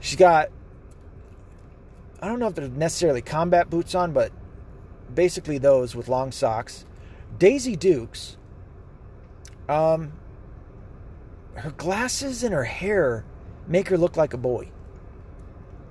[0.00, 0.50] She's got
[2.20, 4.30] I don't know if they're necessarily combat boots on, but
[5.14, 6.84] basically those with long socks.
[7.38, 8.36] Daisy Dukes,
[9.66, 10.12] um,
[11.54, 13.24] her glasses and her hair
[13.66, 14.68] make her look like a boy.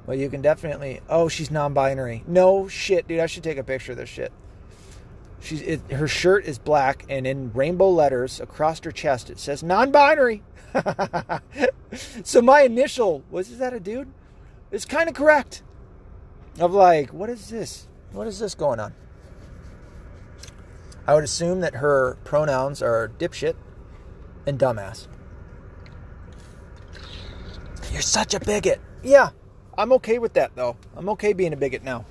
[0.06, 1.02] Well, you can definitely.
[1.10, 2.24] Oh, she's non-binary.
[2.28, 3.20] No shit, dude.
[3.20, 4.32] I should take a picture of this shit.
[5.44, 9.62] She's it, her shirt is black, and in rainbow letters across her chest it says
[9.62, 10.42] non-binary.
[12.24, 14.08] so my initial was is that a dude?
[14.72, 15.62] It's kind of correct.
[16.60, 17.90] Of like, what is this?
[18.14, 18.94] What is this going on?
[21.06, 23.56] I would assume that her pronouns are dipshit
[24.48, 25.08] and dumbass.
[27.92, 28.80] You're such a bigot.
[29.04, 29.32] Yeah,
[29.78, 30.78] I'm okay with that though.
[30.96, 32.06] I'm okay being a bigot now.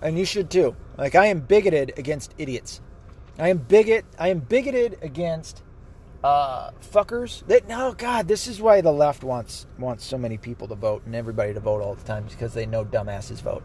[0.00, 0.74] And you should too.
[1.00, 2.82] Like I am bigoted against idiots.
[3.38, 5.62] I am bigot I am bigoted against
[6.22, 7.44] uh fuckers.
[7.46, 11.02] That no god, this is why the left wants wants so many people to vote
[11.06, 13.64] and everybody to vote all the time because they know dumbasses vote.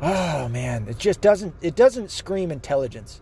[0.00, 3.20] Oh man, it just doesn't it doesn't scream intelligence.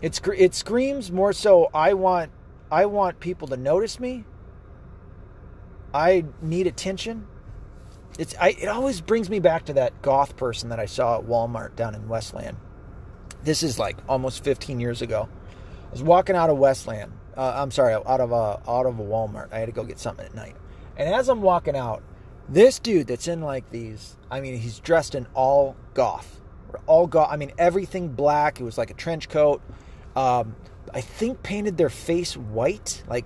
[0.00, 2.30] It's it screams more so I want
[2.70, 4.24] I want people to notice me.
[5.92, 7.26] I need attention.
[8.18, 11.24] It's I it always brings me back to that goth person that I saw at
[11.24, 12.56] Walmart down in Westland.
[13.44, 15.28] This is like almost 15 years ago.
[15.86, 17.12] I was walking out of Westland.
[17.36, 19.52] Uh, I'm sorry, out of a out of a Walmart.
[19.52, 20.56] I had to go get something at night.
[20.96, 22.02] And as I'm walking out,
[22.48, 26.40] this dude that's in like these, I mean, he's dressed in all goth,
[26.86, 27.28] all goth.
[27.30, 28.60] I mean, everything black.
[28.60, 29.62] It was like a trench coat.
[30.16, 30.56] Um,
[30.92, 33.24] I think painted their face white, like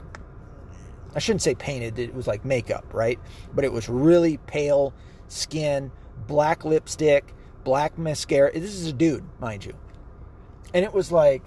[1.15, 1.99] I shouldn't say painted.
[1.99, 3.19] It was like makeup, right?
[3.55, 4.95] But it was really pale
[5.29, 5.91] skin,
[6.27, 7.35] black lipstick,
[7.65, 8.53] black mascara.
[8.53, 9.75] This is a dude, mind you,
[10.75, 11.43] and it was like.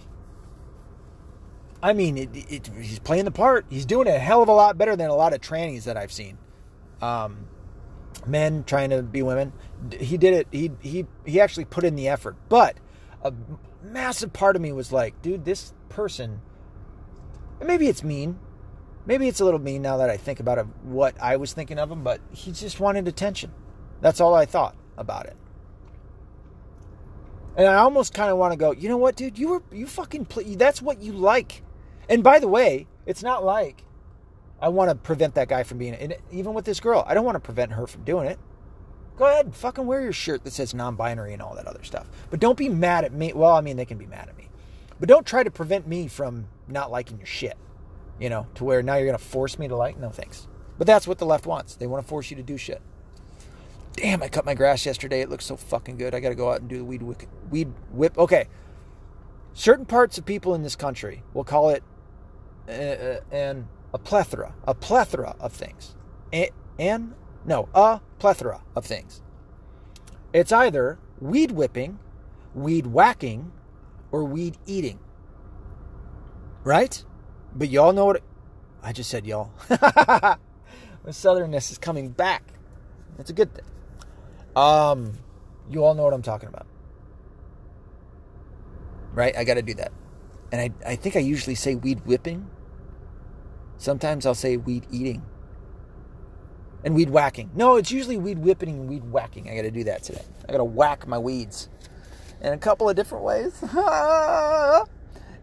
[1.83, 3.65] I mean, it, it, he's playing the part.
[3.69, 6.11] He's doing a hell of a lot better than a lot of trannies that I've
[6.11, 6.39] seen.
[6.99, 7.47] Um,
[8.25, 9.53] men trying to be women.
[9.99, 10.47] He did it.
[10.51, 12.37] He he he actually put in the effort.
[12.49, 12.77] But
[13.21, 13.33] a
[13.83, 16.41] massive part of me was like, dude, this person.
[17.63, 18.39] Maybe it's mean.
[19.05, 21.77] Maybe it's a little mean now that I think about it, what I was thinking
[21.77, 22.03] of him.
[22.03, 23.51] But he just wanted attention.
[24.01, 25.35] That's all I thought about it.
[27.57, 29.37] And I almost kind of want to go, you know what, dude?
[29.37, 30.27] You were you fucking.
[30.57, 31.61] That's what you like.
[32.09, 33.83] And by the way, it's not like
[34.59, 36.21] I want to prevent that guy from being it.
[36.31, 38.39] Even with this girl, I don't want to prevent her from doing it.
[39.17, 42.09] Go ahead, fucking wear your shirt that says non-binary and all that other stuff.
[42.29, 43.31] But don't be mad at me.
[43.31, 44.49] Well, I mean, they can be mad at me,
[44.99, 47.57] but don't try to prevent me from not liking your shit.
[48.19, 49.97] You know, to where now you're gonna force me to like.
[49.97, 50.47] No thanks.
[50.77, 51.75] But that's what the left wants.
[51.75, 52.81] They want to force you to do shit.
[53.93, 55.21] Damn, I cut my grass yesterday.
[55.21, 56.13] It looks so fucking good.
[56.13, 57.23] I got to go out and do the weed whip.
[57.49, 58.17] Weed whip.
[58.17, 58.47] Okay.
[59.53, 61.81] Certain parts of people in this country, we'll call it,
[62.67, 65.95] uh, uh and a plethora, a plethora of things.
[66.77, 67.13] And,
[67.45, 69.21] no, a plethora of things.
[70.33, 71.99] It's either weed whipping,
[72.53, 73.53] weed whacking,
[74.11, 74.99] or weed eating.
[76.65, 77.05] Right?
[77.55, 78.21] But y'all know what.
[78.83, 79.51] I just said y'all.
[79.67, 80.37] the
[81.07, 82.43] southernness is coming back.
[83.17, 83.65] It's a good thing.
[84.55, 85.13] Um,
[85.69, 86.67] you all know what I'm talking about.
[89.13, 89.35] Right?
[89.35, 89.91] I got to do that.
[90.51, 92.47] And I, I think I usually say weed whipping
[93.77, 95.23] Sometimes I'll say weed eating
[96.83, 97.51] and weed whacking.
[97.55, 99.49] No, it's usually weed whipping and weed whacking.
[99.49, 100.23] I got to do that today.
[100.47, 101.69] I got to whack my weeds.
[102.41, 103.53] in a couple of different ways.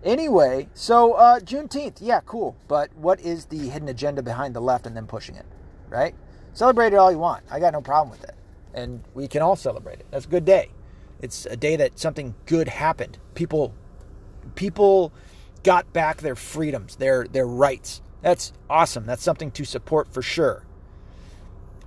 [0.04, 2.56] anyway, so uh, Juneteenth, yeah, cool.
[2.68, 5.46] But what is the hidden agenda behind the left and them pushing it,
[5.88, 6.14] right?
[6.52, 7.44] Celebrate it all you want.
[7.50, 8.34] I got no problem with it.
[8.74, 10.06] And we can all celebrate it.
[10.10, 10.70] That's a good day.
[11.20, 13.18] It's a day that something good happened.
[13.34, 13.74] People
[14.54, 15.12] people
[15.62, 18.02] got back their freedoms, their their rights.
[18.22, 19.06] That's awesome.
[19.06, 20.64] That's something to support for sure.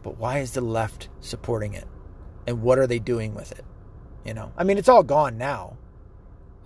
[0.04, 1.88] But why is the left supporting it?
[2.48, 3.66] And what are they doing with it?
[4.24, 5.78] You know, I mean, it's all gone now.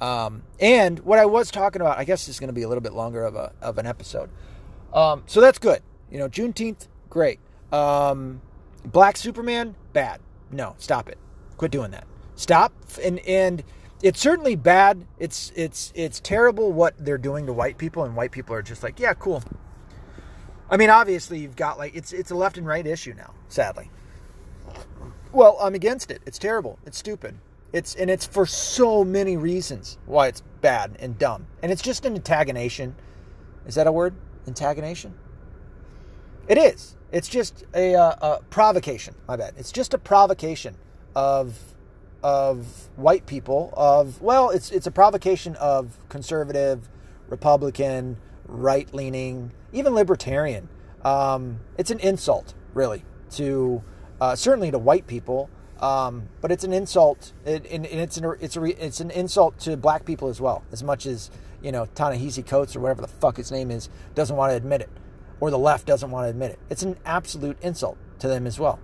[0.02, 2.82] Um, and what I was talking about, I guess is going to be a little
[2.82, 4.30] bit longer of a of an episode.
[4.94, 5.82] Um, so that's good.
[6.10, 7.40] You know, Juneteenth, great.
[7.72, 8.42] Um,
[8.86, 10.22] Black Superman, bad.
[10.52, 11.18] No, stop it.
[11.58, 12.08] Quit doing that.
[12.36, 12.74] Stop.
[13.04, 13.64] And and
[14.02, 15.06] it's certainly bad.
[15.20, 18.84] It's it's it's terrible what they're doing to white people, and white people are just
[18.84, 19.44] like, yeah, cool.
[20.70, 23.34] I mean, obviously, you've got like it's it's a left and right issue now.
[23.50, 23.90] Sadly,
[25.34, 26.22] well, I'm against it.
[26.26, 26.80] It's terrible.
[26.86, 27.36] It's stupid.
[27.72, 31.48] It's and it's for so many reasons why it's bad and dumb.
[31.62, 32.96] And it's just an antagonation.
[33.66, 34.16] Is that a word?
[34.48, 35.14] Antagonation.
[36.48, 36.96] It is.
[37.12, 39.16] It's just a, uh, a provocation.
[39.28, 39.54] My bad.
[39.58, 40.76] It's just a provocation
[41.16, 41.58] of
[42.22, 46.90] of white people of well it's it's a provocation of conservative
[47.30, 50.68] republican right leaning even libertarian
[51.06, 53.82] um, it's an insult really to
[54.20, 55.50] uh, certainly to white people
[55.80, 59.58] um, but it's an insult it, and, and, it's an it's a it's an insult
[59.60, 63.08] to black people as well as much as you know Ta-Nehisi Coates or whatever the
[63.08, 64.90] fuck his name is doesn't want to admit it
[65.40, 68.60] or the left doesn't want to admit it it's an absolute insult to them as
[68.60, 68.80] well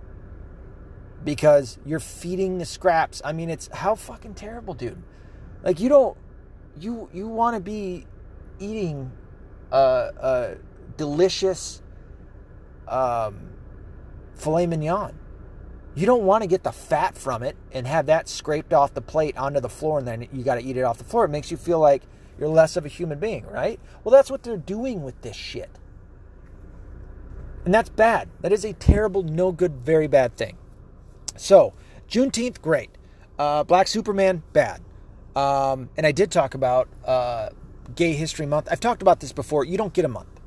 [1.26, 3.20] because you're feeding the scraps.
[3.24, 5.02] I mean, it's how fucking terrible, dude.
[5.62, 6.16] Like you don't
[6.78, 8.06] you you want to be
[8.58, 9.10] eating
[9.72, 10.56] a, a
[10.96, 11.82] delicious
[12.88, 13.50] um,
[14.34, 15.18] filet mignon.
[15.96, 19.00] You don't want to get the fat from it and have that scraped off the
[19.00, 21.24] plate onto the floor and then you got to eat it off the floor.
[21.24, 22.02] It makes you feel like
[22.38, 23.80] you're less of a human being, right?
[24.04, 25.70] Well, that's what they're doing with this shit.
[27.64, 28.28] And that's bad.
[28.42, 30.58] That is a terrible, no good, very bad thing.
[31.34, 31.72] So,
[32.10, 32.90] Juneteenth, great.
[33.38, 34.82] Uh, Black Superman, bad.
[35.34, 37.48] Um, and I did talk about uh,
[37.94, 38.68] Gay History Month.
[38.70, 39.64] I've talked about this before.
[39.64, 40.40] You don't get a month.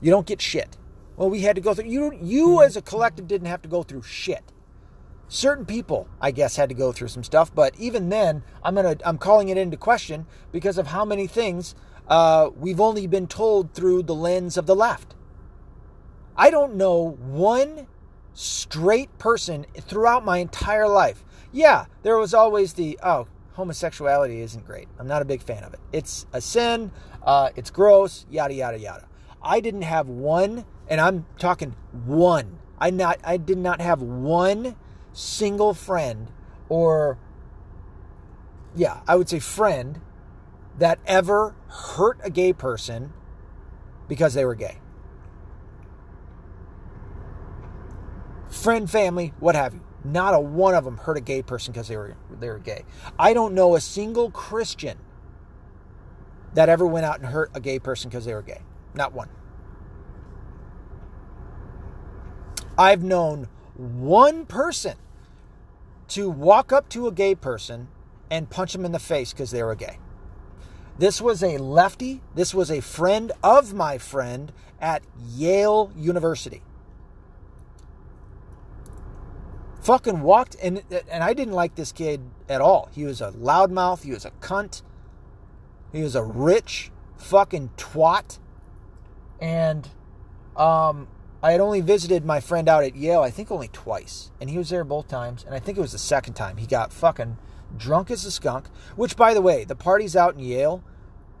[0.00, 0.76] You don't get shit.
[1.16, 1.86] Well, we had to go through.
[1.86, 2.62] You, you hmm.
[2.62, 4.44] as a collective didn't have to go through shit.
[5.32, 7.54] Certain people, I guess, had to go through some stuff.
[7.54, 11.76] But even then, I'm gonna, I'm calling it into question because of how many things
[12.08, 15.14] uh, we've only been told through the lens of the left.
[16.36, 17.86] I don't know one
[18.34, 21.24] straight person throughout my entire life.
[21.52, 24.88] Yeah, there was always the, oh, homosexuality isn't great.
[24.98, 25.80] I'm not a big fan of it.
[25.92, 26.90] It's a sin,
[27.22, 29.06] uh, it's gross, yada, yada, yada.
[29.40, 32.58] I didn't have one, and I'm talking one.
[32.80, 34.74] I not I did not have one
[35.12, 36.30] single friend
[36.68, 37.18] or
[38.74, 40.00] yeah, I would say friend
[40.78, 43.12] that ever hurt a gay person
[44.08, 44.78] because they were gay.
[48.60, 49.80] friend, family, what have you.
[50.02, 52.84] Not a one of them hurt a gay person because they were they were gay.
[53.18, 54.98] I don't know a single Christian
[56.54, 58.62] that ever went out and hurt a gay person because they were gay.
[58.94, 59.28] Not one.
[62.78, 63.48] I've known
[63.80, 64.96] one person
[66.08, 67.88] to walk up to a gay person
[68.30, 69.98] and punch them in the face because they were gay.
[70.98, 72.20] This was a lefty.
[72.34, 75.02] This was a friend of my friend at
[75.34, 76.62] Yale University.
[79.80, 82.88] fucking walked and and I didn't like this kid at all.
[82.92, 84.82] He was a loudmouth, he was a cunt.
[85.92, 88.38] He was a rich fucking twat.
[89.40, 89.88] And
[90.56, 91.08] um
[91.42, 94.30] I had only visited my friend out at Yale, I think only twice.
[94.40, 95.44] And he was there both times.
[95.44, 96.58] And I think it was the second time.
[96.58, 97.38] He got fucking
[97.76, 98.66] drunk as a skunk.
[98.96, 100.84] Which, by the way, the parties out in Yale,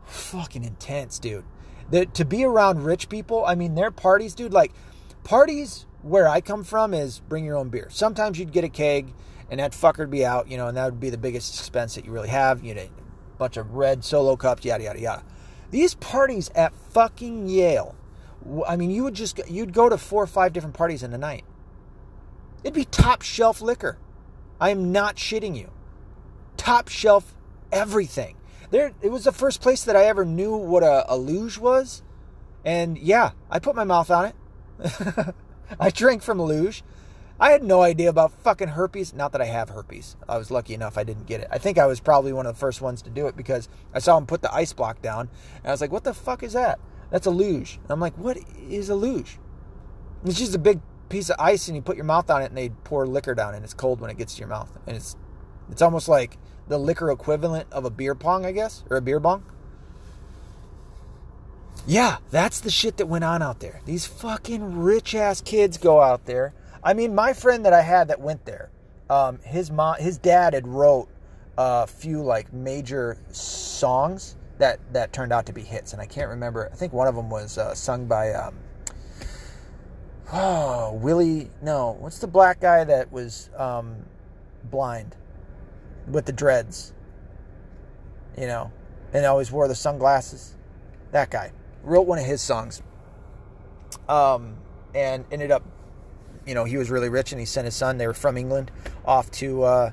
[0.04, 1.44] fucking intense, dude.
[1.90, 4.72] The, to be around rich people, I mean, their parties, dude, like,
[5.24, 7.88] parties where I come from is bring your own beer.
[7.90, 9.12] Sometimes you'd get a keg
[9.50, 11.96] and that fucker would be out, you know, and that would be the biggest expense
[11.96, 12.64] that you really have.
[12.64, 12.88] You'd a
[13.36, 15.24] bunch of red solo cups, yada yada yada.
[15.70, 17.94] These parties at fucking Yale,
[18.66, 21.18] I mean, you would just you'd go to four or five different parties in a
[21.18, 21.44] night.
[22.62, 23.98] It'd be top shelf liquor.
[24.60, 25.70] I am not shitting you.
[26.56, 27.34] Top shelf
[27.72, 28.36] everything.
[28.70, 32.02] There, it was the first place that I ever knew what a, a luge was,
[32.64, 35.34] and yeah, I put my mouth on it.
[35.80, 36.82] I drank from a luge.
[37.38, 39.14] I had no idea about fucking herpes.
[39.14, 40.14] Not that I have herpes.
[40.28, 41.48] I was lucky enough I didn't get it.
[41.50, 43.98] I think I was probably one of the first ones to do it because I
[43.98, 45.30] saw him put the ice block down.
[45.56, 46.78] And I was like, what the fuck is that?
[47.10, 47.78] That's a luge.
[47.82, 48.38] And I'm like, what
[48.68, 49.38] is a luge?
[50.24, 52.56] It's just a big piece of ice and you put your mouth on it and
[52.56, 54.70] they pour liquor down and it's cold when it gets to your mouth.
[54.86, 55.16] And it's
[55.70, 56.38] It's almost like
[56.68, 59.44] the liquor equivalent of a beer pong, I guess, or a beer bong.
[61.86, 63.80] Yeah, that's the shit that went on out there.
[63.86, 66.52] These fucking rich ass kids go out there.
[66.84, 68.70] I mean, my friend that I had that went there,
[69.08, 71.08] um, his mom, his dad had wrote
[71.58, 76.28] a few like major songs that that turned out to be hits, and I can't
[76.28, 76.70] remember.
[76.72, 78.54] I think one of them was uh, sung by um,
[80.32, 81.50] oh Willie.
[81.60, 84.04] No, what's the black guy that was um,
[84.64, 85.16] blind
[86.06, 86.92] with the dreads?
[88.38, 88.70] You know,
[89.12, 90.56] and always wore the sunglasses.
[91.10, 91.52] That guy
[91.82, 92.82] wrote one of his songs,
[94.08, 94.58] um,
[94.94, 95.64] and ended up,
[96.46, 97.98] you know, he was really rich, and he sent his son.
[97.98, 98.70] They were from England
[99.04, 99.62] off to.
[99.62, 99.90] Uh,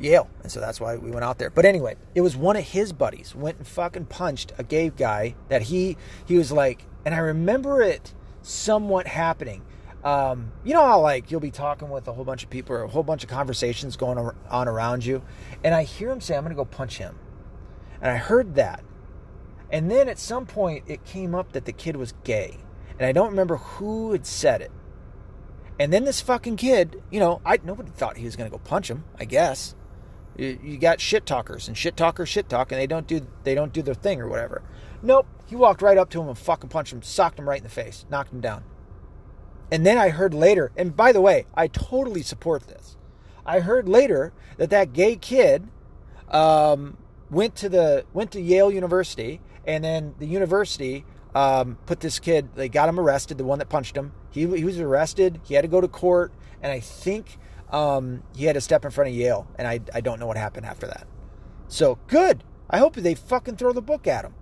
[0.00, 0.28] Yale.
[0.42, 1.50] And so that's why we went out there.
[1.50, 5.34] But anyway, it was one of his buddies went and fucking punched a gay guy
[5.48, 9.62] that he he was like, and I remember it somewhat happening.
[10.04, 12.82] Um, you know how like you'll be talking with a whole bunch of people or
[12.82, 14.18] a whole bunch of conversations going
[14.50, 15.22] on around you,
[15.64, 17.18] and I hear him say, "I'm going to go punch him,"
[18.00, 18.84] and I heard that,
[19.70, 22.58] and then at some point it came up that the kid was gay,
[22.98, 24.70] and I don't remember who had said it.
[25.78, 28.62] And then this fucking kid, you know, I nobody thought he was going to go
[28.62, 29.04] punch him.
[29.18, 29.74] I guess
[30.38, 33.72] you got shit talkers and shit talkers shit talk, and they don't do they don't
[33.72, 34.62] do their thing or whatever.
[35.02, 37.64] Nope, he walked right up to him and fucking punched him, socked him right in
[37.64, 38.64] the face, knocked him down.
[39.70, 42.96] And then I heard later, and by the way, I totally support this.
[43.44, 45.68] I heard later that that gay kid
[46.28, 46.96] um,
[47.30, 52.50] went to the went to Yale University, and then the university um, put this kid.
[52.54, 53.38] They got him arrested.
[53.38, 54.12] The one that punched him.
[54.30, 55.40] He he was arrested.
[55.44, 56.32] He had to go to court,
[56.62, 57.38] and I think
[57.70, 60.36] um, he had to step in front of Yale, and I, I don't know what
[60.36, 61.06] happened after that.
[61.68, 62.44] So good.
[62.68, 64.34] I hope they fucking throw the book at him.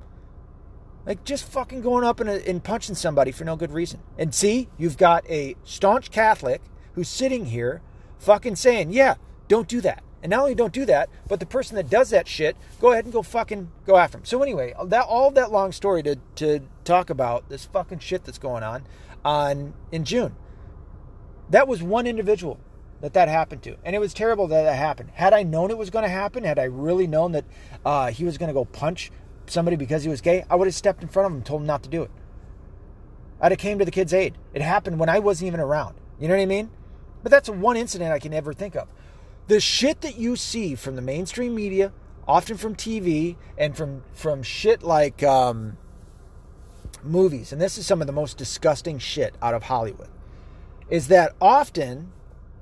[1.06, 4.00] Like just fucking going up and, and punching somebody for no good reason.
[4.18, 6.62] And see, you've got a staunch Catholic
[6.94, 7.82] who's sitting here
[8.18, 9.16] fucking saying, yeah,
[9.48, 10.02] don't do that.
[10.22, 13.04] And not only don't do that, but the person that does that shit, go ahead
[13.04, 14.24] and go fucking go after him.
[14.24, 18.38] So anyway, that all that long story to to talk about this fucking shit that's
[18.38, 18.84] going on
[19.22, 20.34] on in June.
[21.50, 22.58] That was one individual
[23.00, 23.76] that that happened to.
[23.84, 25.10] And it was terrible that that happened.
[25.14, 27.44] Had I known it was going to happen, had I really known that
[27.84, 29.10] uh, he was going to go punch
[29.46, 31.60] somebody because he was gay, I would have stepped in front of him and told
[31.60, 32.10] him not to do it.
[33.40, 34.38] I'd have came to the kid's aid.
[34.54, 35.96] It happened when I wasn't even around.
[36.18, 36.70] You know what I mean?
[37.22, 38.88] But that's one incident I can ever think of.
[39.48, 41.92] The shit that you see from the mainstream media,
[42.26, 45.76] often from TV, and from from shit like um,
[47.02, 50.08] movies, and this is some of the most disgusting shit out of Hollywood,
[50.88, 52.12] is that often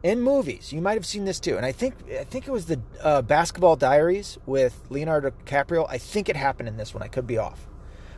[0.03, 0.73] in movies.
[0.73, 3.23] You might have seen this too, and I think I think it was the uh,
[3.23, 5.87] Basketball Diaries with Leonardo DiCaprio.
[5.89, 7.03] I think it happened in this one.
[7.03, 7.67] I could be off,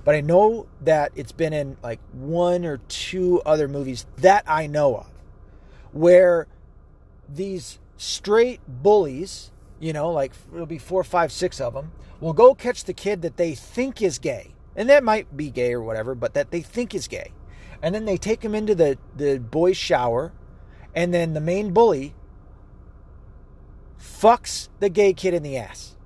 [0.04, 4.66] but I know that it's been in like one or two other movies that I
[4.66, 5.06] know of,
[5.92, 6.46] where
[7.28, 12.54] these straight bullies, you know, like it'll be four, five, six of them, will go
[12.54, 16.14] catch the kid that they think is gay, and that might be gay or whatever,
[16.14, 17.32] but that they think is gay,
[17.82, 20.32] and then they take him into the the boys' shower
[20.94, 22.14] and then the main bully
[23.98, 25.96] fucks the gay kid in the ass.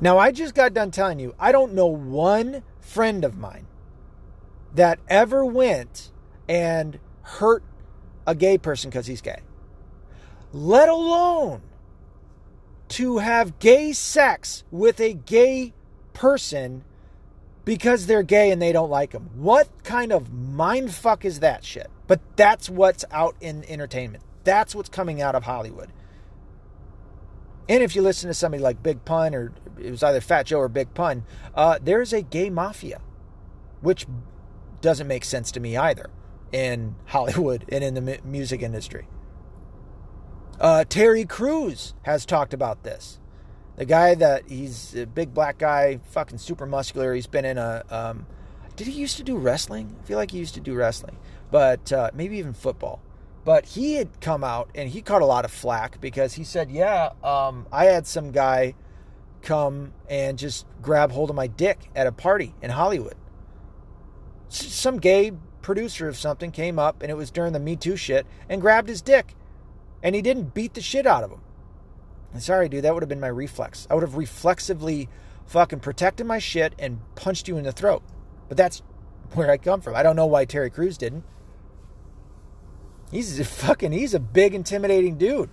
[0.00, 3.66] Now, I just got done telling you, I don't know one friend of mine
[4.74, 6.12] that ever went
[6.48, 7.64] and hurt
[8.26, 9.40] a gay person because he's gay,
[10.52, 11.62] let alone
[12.88, 15.72] to have gay sex with a gay
[16.12, 16.84] person
[17.66, 19.28] because they're gay and they don't like them.
[19.34, 21.90] What kind of mind fuck is that shit?
[22.06, 24.22] But that's what's out in entertainment.
[24.44, 25.92] That's what's coming out of Hollywood.
[27.68, 30.60] And if you listen to somebody like Big Pun, or it was either Fat Joe
[30.60, 31.24] or Big Pun,
[31.56, 33.00] uh, there's a gay mafia,
[33.80, 34.06] which
[34.80, 36.08] doesn't make sense to me either
[36.52, 39.08] in Hollywood and in the music industry.
[40.60, 43.18] Uh, Terry Crews has talked about this.
[43.76, 47.14] The guy that he's a big black guy, fucking super muscular.
[47.14, 47.84] He's been in a.
[47.90, 48.26] Um,
[48.74, 49.96] did he used to do wrestling?
[50.02, 51.18] I feel like he used to do wrestling,
[51.50, 53.02] but uh, maybe even football.
[53.44, 56.70] But he had come out and he caught a lot of flack because he said,
[56.70, 58.74] "Yeah, um, I had some guy
[59.42, 63.14] come and just grab hold of my dick at a party in Hollywood.
[64.48, 68.26] Some gay producer of something came up and it was during the Me Too shit
[68.48, 69.34] and grabbed his dick,
[70.02, 71.40] and he didn't beat the shit out of him."
[72.40, 73.86] Sorry, dude, that would have been my reflex.
[73.90, 75.08] I would have reflexively
[75.46, 78.02] fucking protected my shit and punched you in the throat.
[78.48, 78.82] But that's
[79.34, 79.94] where I come from.
[79.94, 81.24] I don't know why Terry Crews didn't.
[83.10, 85.50] He's a fucking, he's a big, intimidating dude.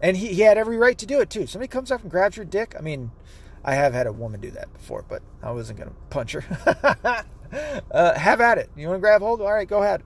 [0.00, 1.46] And he, he had every right to do it too.
[1.46, 2.74] Somebody comes up and grabs your dick.
[2.76, 3.10] I mean,
[3.64, 7.24] I have had a woman do that before, but I wasn't to punch her.
[7.90, 8.70] uh, have at it.
[8.76, 9.40] You want to grab hold?
[9.40, 10.02] All right, go ahead.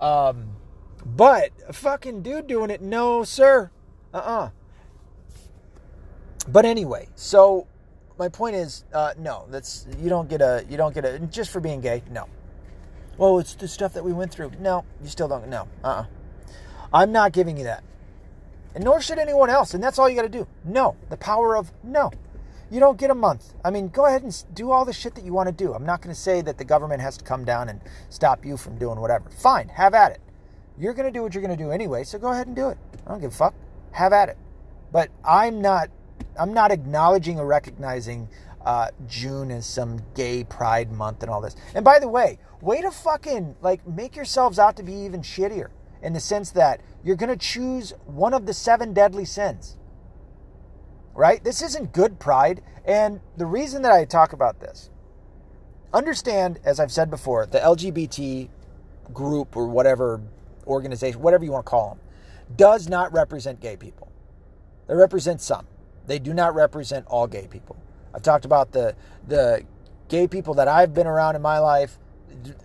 [0.00, 0.56] Um,
[1.04, 3.70] But a fucking dude doing it, no, sir.
[4.12, 4.50] Uh uh
[6.48, 7.66] But anyway, so
[8.18, 11.50] my point is, uh, no, that's you don't get a you don't get a just
[11.50, 12.02] for being gay.
[12.10, 12.28] No.
[13.16, 14.52] Well, it's the stuff that we went through.
[14.60, 15.48] No, you still don't.
[15.48, 16.04] No, uh, uh-uh.
[16.92, 17.84] I'm not giving you that,
[18.74, 19.74] and nor should anyone else.
[19.74, 20.46] And that's all you got to do.
[20.64, 22.10] No, the power of no.
[22.70, 23.54] You don't get a month.
[23.64, 25.74] I mean, go ahead and do all the shit that you want to do.
[25.74, 27.80] I'm not going to say that the government has to come down and
[28.10, 29.28] stop you from doing whatever.
[29.28, 30.20] Fine, have at it.
[30.78, 32.68] You're going to do what you're going to do anyway, so go ahead and do
[32.68, 32.78] it.
[33.06, 33.54] I don't give a fuck.
[33.90, 34.38] Have at it.
[34.92, 35.90] But I'm not
[36.40, 38.26] I'm not acknowledging or recognizing
[38.64, 41.54] uh, June as some gay pride month and all this.
[41.74, 45.68] And by the way, way to fucking like make yourselves out to be even shittier
[46.02, 49.76] in the sense that you're going to choose one of the seven deadly sins.
[51.14, 51.44] Right?
[51.44, 52.62] This isn't good pride.
[52.86, 54.88] And the reason that I talk about this,
[55.92, 58.48] understand, as I've said before, the LGBT
[59.12, 60.22] group or whatever
[60.66, 62.00] organization, whatever you want to call them,
[62.56, 64.10] does not represent gay people.
[64.88, 65.66] They represent some.
[66.10, 67.76] They do not represent all gay people.
[68.12, 68.96] I've talked about the
[69.28, 69.62] the
[70.08, 71.98] gay people that I've been around in my life.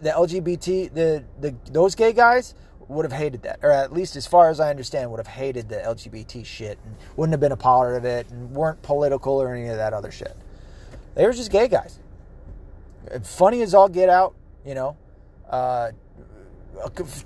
[0.01, 2.55] The LGBT, the the those gay guys
[2.87, 5.69] would have hated that, or at least as far as I understand, would have hated
[5.69, 9.53] the LGBT shit and wouldn't have been a part of it and weren't political or
[9.53, 10.35] any of that other shit.
[11.13, 11.99] They were just gay guys.
[13.21, 14.33] Funny as all get out,
[14.65, 14.97] you know.
[15.47, 15.91] Uh,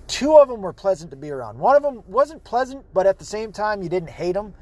[0.09, 1.57] two of them were pleasant to be around.
[1.57, 4.53] One of them wasn't pleasant, but at the same time, you didn't hate him.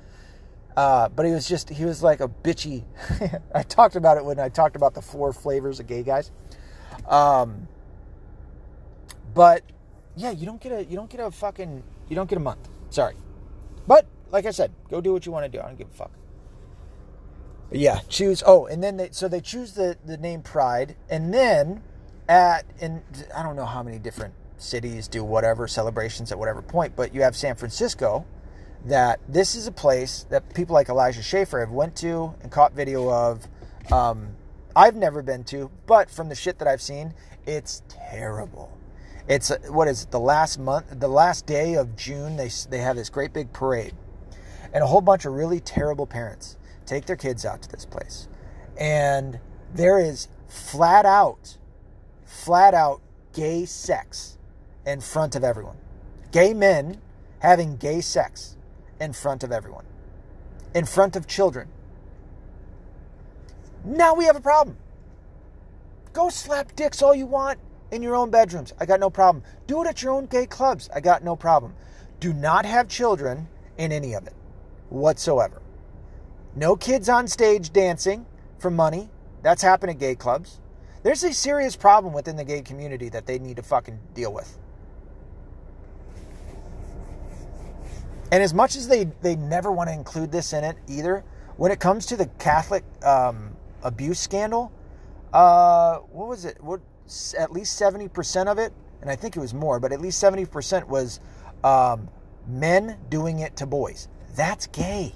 [0.78, 2.84] Uh, but he was just, he was like a bitchy.
[3.56, 6.30] I talked about it when I talked about the four flavors of gay guys.
[7.08, 7.68] Um,
[9.34, 9.64] but
[10.16, 12.70] yeah, you don't get a, you don't get a fucking, you don't get a month.
[12.92, 13.16] Sorry.
[13.88, 15.60] But like I said, go do what you want to do.
[15.60, 16.12] I don't give a fuck.
[17.72, 18.44] But yeah, choose.
[18.46, 20.96] Oh, and then they, so they choose the, the name Pride.
[21.10, 21.82] And then
[22.30, 23.02] at, and
[23.36, 27.24] I don't know how many different cities do whatever celebrations at whatever point, but you
[27.24, 28.28] have San Francisco
[28.86, 32.74] that this is a place that people like Elijah Schaffer have went to and caught
[32.74, 33.48] video of.
[33.92, 34.36] Um,
[34.76, 37.14] I've never been to, but from the shit that I've seen,
[37.46, 38.78] it's terrible.
[39.28, 42.38] It's what is it, the last month, the last day of June.
[42.38, 43.94] They they have this great big parade,
[44.74, 48.28] and a whole bunch of really terrible parents take their kids out to this place,
[48.78, 49.40] and
[49.74, 51.58] there is flat out,
[52.24, 53.02] flat out
[53.34, 54.38] gay sex
[54.86, 55.78] in front of everyone.
[56.32, 57.02] Gay men
[57.40, 58.57] having gay sex
[59.00, 59.86] in front of everyone,
[60.74, 61.68] in front of children.
[63.84, 64.78] Now we have a problem.
[66.14, 67.60] Go slap dicks all you want
[67.92, 68.74] in your own bedrooms.
[68.80, 69.44] I got no problem.
[69.68, 70.90] Do it at your own gay clubs.
[70.94, 71.74] I got no problem.
[72.20, 74.34] Do not have children in any of it
[74.90, 75.62] whatsoever.
[76.56, 78.26] No kids on stage dancing
[78.58, 79.10] for money.
[79.44, 80.60] That's happened at gay clubs.
[81.04, 84.58] There's a serious problem within the gay community that they need to fucking deal with.
[88.32, 91.24] And as much as they, they never want to include this in it either,
[91.56, 94.72] when it comes to the Catholic um, abuse scandal,
[95.34, 96.62] uh, what was it?
[96.62, 96.82] What
[97.38, 100.20] at least seventy percent of it, and I think it was more, but at least
[100.20, 101.20] seventy percent was
[101.64, 102.10] um,
[102.48, 104.08] men doing it to boys.
[104.36, 105.14] That's gay.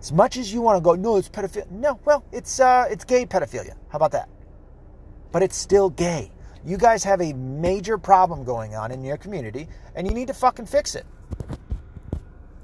[0.00, 1.70] As much as you want to go, no, it's pedophilia.
[1.70, 3.74] No, well, it's uh, it's gay pedophilia.
[3.90, 4.28] How about that?
[5.30, 6.30] But it's still gay.
[6.64, 10.34] You guys have a major problem going on in your community, and you need to
[10.34, 11.06] fucking fix it.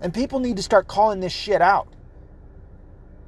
[0.01, 1.89] And people need to start calling this shit out.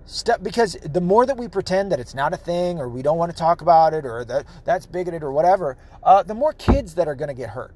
[0.05, 3.19] Step, because the more that we pretend that it's not a thing or we don't
[3.19, 6.97] want to talk about it or that that's bigoted or whatever, uh, the more kids
[6.97, 7.73] that are going to get hurt.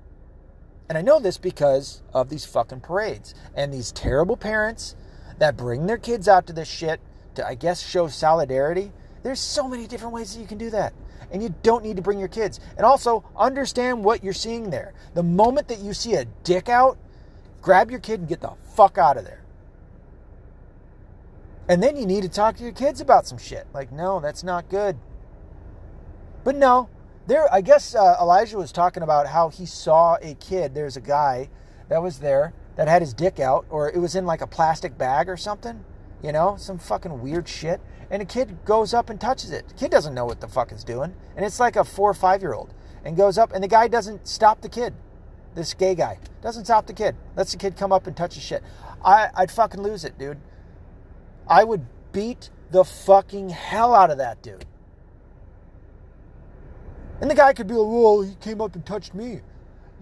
[0.89, 4.97] And I know this because of these fucking parades and these terrible parents
[5.39, 7.01] that bring their kids out to this shit
[7.35, 8.93] to, I guess, show solidarity.
[9.23, 10.95] There's so many different ways that you can do that.
[11.33, 12.61] And you don't need to bring your kids.
[12.77, 14.95] And also, understand what you're seeing there.
[15.15, 16.99] The moment that you see a dick out,
[17.67, 19.43] grab your kid and get the fuck out of there.
[21.69, 23.67] And then you need to talk to your kids about some shit.
[23.75, 24.97] Like, no, that's not good.
[26.45, 26.89] But no,
[27.27, 27.53] there.
[27.53, 30.77] I guess uh, Elijah was talking about how he saw a kid.
[30.77, 31.51] There's a guy
[31.89, 34.97] that was there that had his dick out, or it was in like a plastic
[34.97, 35.85] bag or something.
[36.23, 37.81] You know, some fucking weird shit.
[38.13, 39.67] And a kid goes up and touches it.
[39.67, 42.15] The kid doesn't know what the fuck is doing, and it's like a four or
[42.15, 42.73] five year old,
[43.05, 44.95] and goes up, and the guy doesn't stop the kid.
[45.57, 47.17] This gay guy doesn't stop the kid.
[47.35, 48.63] Lets the kid come up and touch his shit.
[49.03, 50.39] I, I'd fucking lose it, dude.
[51.49, 54.67] I would beat the fucking hell out of that dude.
[57.21, 59.41] And the guy could be like, "Well, he came up and touched me."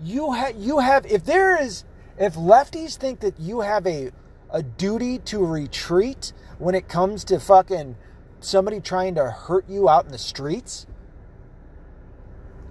[0.03, 1.07] You have, you have.
[1.07, 1.85] If there is,
[2.19, 4.11] if lefties think that you have a
[4.51, 7.97] a duty to retreat when it comes to fucking
[8.41, 10.87] somebody trying to hurt you out in the streets,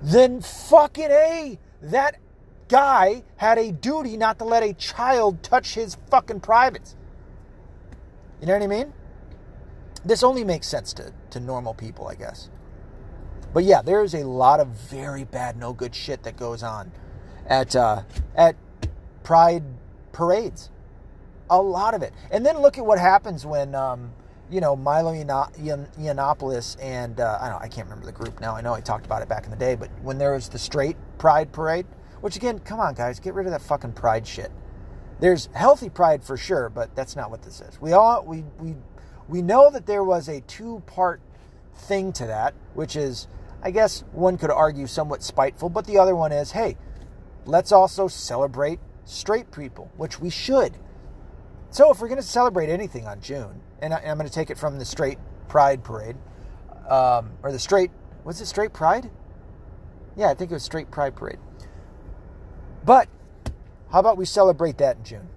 [0.01, 2.17] then fucking a that
[2.73, 6.95] guy had a duty not to let a child touch his fucking privates.
[8.41, 8.91] You know what I mean?
[10.03, 12.49] This only makes sense to, to normal people, I guess.
[13.53, 16.91] But yeah, there's a lot of very bad, no good shit that goes on
[17.45, 18.01] at uh,
[18.33, 18.55] at
[19.21, 19.63] pride
[20.11, 20.71] parades.
[21.51, 22.11] A lot of it.
[22.31, 24.11] And then look at what happens when um,
[24.49, 28.55] you know, Milo Yiannopoulos and uh, I don't I can't remember the group now.
[28.55, 30.57] I know I talked about it back in the day, but when there was the
[30.57, 31.85] straight pride parade,
[32.23, 34.49] which again, come on guys, get rid of that fucking pride shit.
[35.19, 37.81] There's healthy pride for sure, but that's not what this is.
[37.81, 38.75] We all we we
[39.27, 41.19] we know that there was a two-part
[41.75, 43.27] thing to that, which is
[43.61, 46.77] I guess one could argue somewhat spiteful, but the other one is, hey,
[47.45, 50.77] let's also celebrate straight people, which we should.
[51.71, 54.49] So if we're going to celebrate anything on June, and I, am going to take
[54.49, 55.17] it from the straight
[55.49, 56.15] Pride Parade,
[56.87, 57.91] um, or the straight,
[58.23, 59.11] was it straight Pride?
[60.15, 61.39] Yeah, I think it was straight Pride Parade.
[62.85, 63.07] But
[63.91, 65.29] how about we celebrate that in June?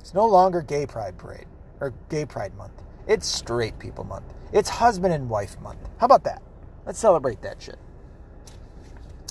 [0.00, 1.46] It's no longer Gay Pride Parade
[1.80, 2.82] or Gay Pride Month.
[3.06, 4.26] It's Straight People Month.
[4.52, 5.88] It's Husband and Wife Month.
[5.98, 6.42] How about that?
[6.84, 7.78] Let's celebrate that shit.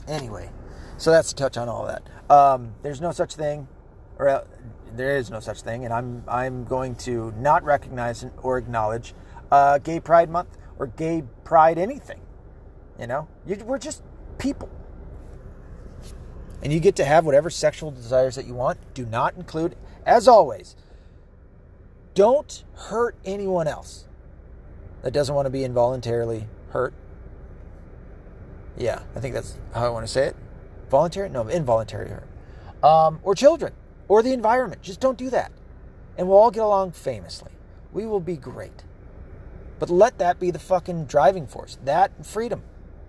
[0.07, 0.49] Anyway,
[0.97, 2.03] so that's a touch on all that.
[2.30, 3.68] Um, there's no such thing,
[4.18, 4.43] or uh,
[4.93, 9.14] there is no such thing, and I'm I'm going to not recognize or acknowledge
[9.51, 12.22] uh, Gay Pride Month or Gay Pride anything.
[12.99, 14.03] You know, you, we're just
[14.38, 14.70] people,
[16.62, 18.78] and you get to have whatever sexual desires that you want.
[18.93, 20.76] Do not include, as always,
[22.14, 24.05] don't hurt anyone else
[25.01, 26.93] that doesn't want to be involuntarily hurt.
[28.78, 30.36] Yeah, I think that's how I want to say it.
[30.89, 31.30] Voluntary?
[31.30, 32.28] No, involuntary hurt.
[32.84, 33.74] Um, or children
[34.07, 34.82] or the environment.
[34.82, 35.51] Just don't do that.
[36.18, 37.51] And we'll all get along famously.
[37.93, 38.84] We will be great.
[39.80, 41.78] But let that be the fucking driving force.
[41.86, 42.64] That freedom.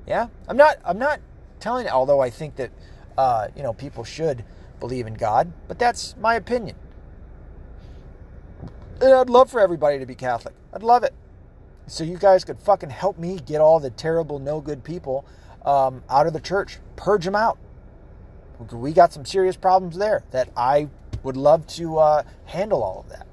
[0.06, 0.28] Yeah?
[0.48, 1.20] I'm not I'm not
[1.60, 2.70] telling although I think that
[3.16, 4.44] uh, you know, people should
[4.80, 6.76] believe in God, but that's my opinion.
[9.00, 10.54] And I'd love for everybody to be Catholic.
[10.72, 11.14] I'd love it.
[11.86, 15.24] So you guys could fucking help me get all the terrible, no good people
[15.64, 16.78] um, out of the church.
[16.96, 17.58] Purge them out
[18.70, 20.88] we got some serious problems there that I
[21.22, 23.26] would love to uh, handle all of that.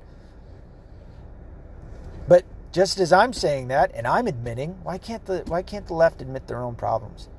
[2.28, 5.94] But just as I'm saying that and I'm admitting, why can't the why can't the
[5.94, 7.30] left admit their own problems?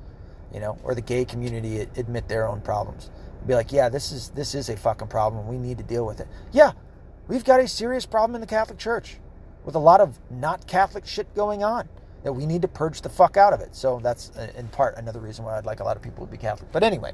[0.53, 3.09] You know, or the gay community admit their own problems.
[3.47, 5.47] Be like, yeah, this is this is a fucking problem.
[5.47, 6.27] We need to deal with it.
[6.51, 6.71] Yeah,
[7.27, 9.17] we've got a serious problem in the Catholic Church
[9.63, 11.87] with a lot of not Catholic shit going on
[12.23, 13.75] that we need to purge the fuck out of it.
[13.75, 16.31] So that's uh, in part another reason why I'd like a lot of people to
[16.31, 16.71] be Catholic.
[16.71, 17.13] But anyway,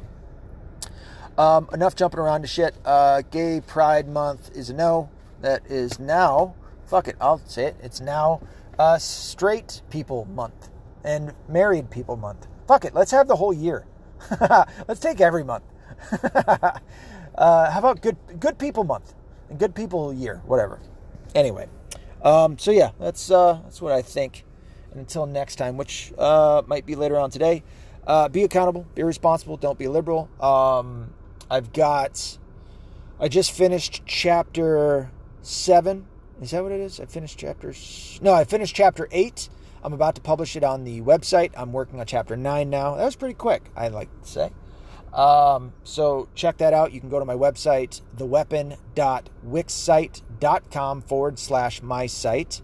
[1.38, 2.76] um, enough jumping around to shit.
[2.84, 5.10] Uh, Gay Pride Month is a no.
[5.42, 6.56] That is now,
[6.88, 7.76] fuck it, I'll say it.
[7.82, 8.42] It's now
[8.80, 10.70] uh, Straight People Month
[11.04, 12.48] and Married People Month.
[12.68, 13.86] Fuck it, let's have the whole year.
[14.88, 15.64] let's take every month.
[16.24, 19.14] uh, how about Good Good People Month
[19.50, 20.80] and Good People Year, whatever.
[21.34, 21.68] Anyway,
[22.24, 24.44] um, so yeah, that's uh, that's what I think.
[24.92, 27.64] And until next time, which uh, might be later on today,
[28.06, 30.30] uh, be accountable, be responsible, don't be liberal.
[30.42, 31.14] Um,
[31.50, 32.38] I've got.
[33.20, 35.10] I just finished chapter
[35.42, 36.06] seven.
[36.42, 37.00] Is that what it is?
[37.00, 37.74] I finished chapter.
[38.22, 39.50] No, I finished chapter eight.
[39.88, 41.54] I'm about to publish it on the website.
[41.56, 42.96] I'm working on chapter nine now.
[42.96, 44.52] That was pretty quick, I'd like to say.
[45.14, 46.92] Um, so check that out.
[46.92, 52.62] You can go to my website, theweapon.wixsite.com forward slash my site.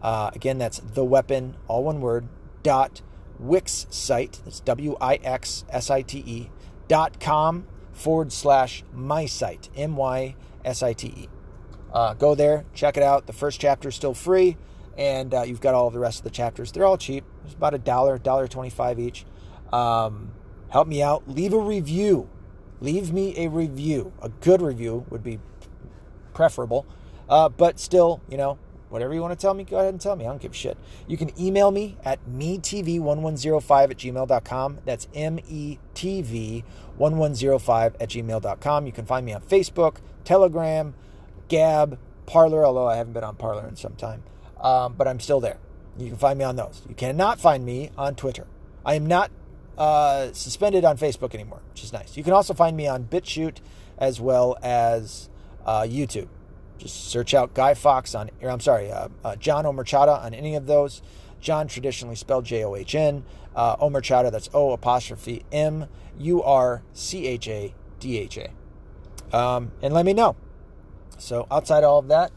[0.00, 2.28] Uh, again, that's theweapon, all one word,
[2.62, 3.02] dot
[3.38, 4.40] Wix site.
[4.44, 6.48] That's W I X S I T E
[6.88, 10.34] dot com forward slash my site, M Y
[10.64, 11.28] S I T E.
[11.92, 13.26] Uh, go there, check it out.
[13.26, 14.56] The first chapter is still free,
[14.96, 16.72] and uh, you've got all the rest of the chapters.
[16.72, 17.24] They're all cheap.
[17.44, 19.24] It's about a dollar, dollar twenty-five each.
[19.72, 20.32] Um,
[20.70, 21.28] help me out.
[21.28, 22.28] Leave a review.
[22.80, 24.12] Leave me a review.
[24.22, 25.38] A good review would be
[26.34, 26.86] preferable,
[27.28, 28.58] uh, but still, you know,
[28.94, 30.24] Whatever you want to tell me, go ahead and tell me.
[30.24, 30.78] I don't give a shit.
[31.08, 34.78] You can email me at metv1105 at gmail.com.
[34.84, 38.86] That's M-E-T-V-1105 at gmail.com.
[38.86, 40.94] You can find me on Facebook, Telegram,
[41.48, 44.22] Gab, Parler, although I haven't been on Parler in some time.
[44.64, 45.58] Um, but I'm still there.
[45.98, 46.82] You can find me on those.
[46.88, 48.46] You cannot find me on Twitter.
[48.84, 49.30] I am not
[49.78, 52.16] uh, suspended on Facebook anymore, which is nice.
[52.16, 53.58] You can also find me on BitChute
[53.98, 55.28] as well as
[55.64, 56.28] uh, YouTube.
[56.78, 60.56] Just search out Guy Fawkes on, or I'm sorry, uh, uh, John O'Murchadha on any
[60.56, 61.02] of those.
[61.40, 63.24] John traditionally spelled J O H N.
[63.54, 65.86] Uh, O'Murchadha, that's O apostrophe M
[66.18, 69.36] U R C H A D H A.
[69.36, 70.36] Um, and let me know.
[71.18, 72.32] So outside all of that,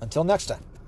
[0.00, 0.64] until next time.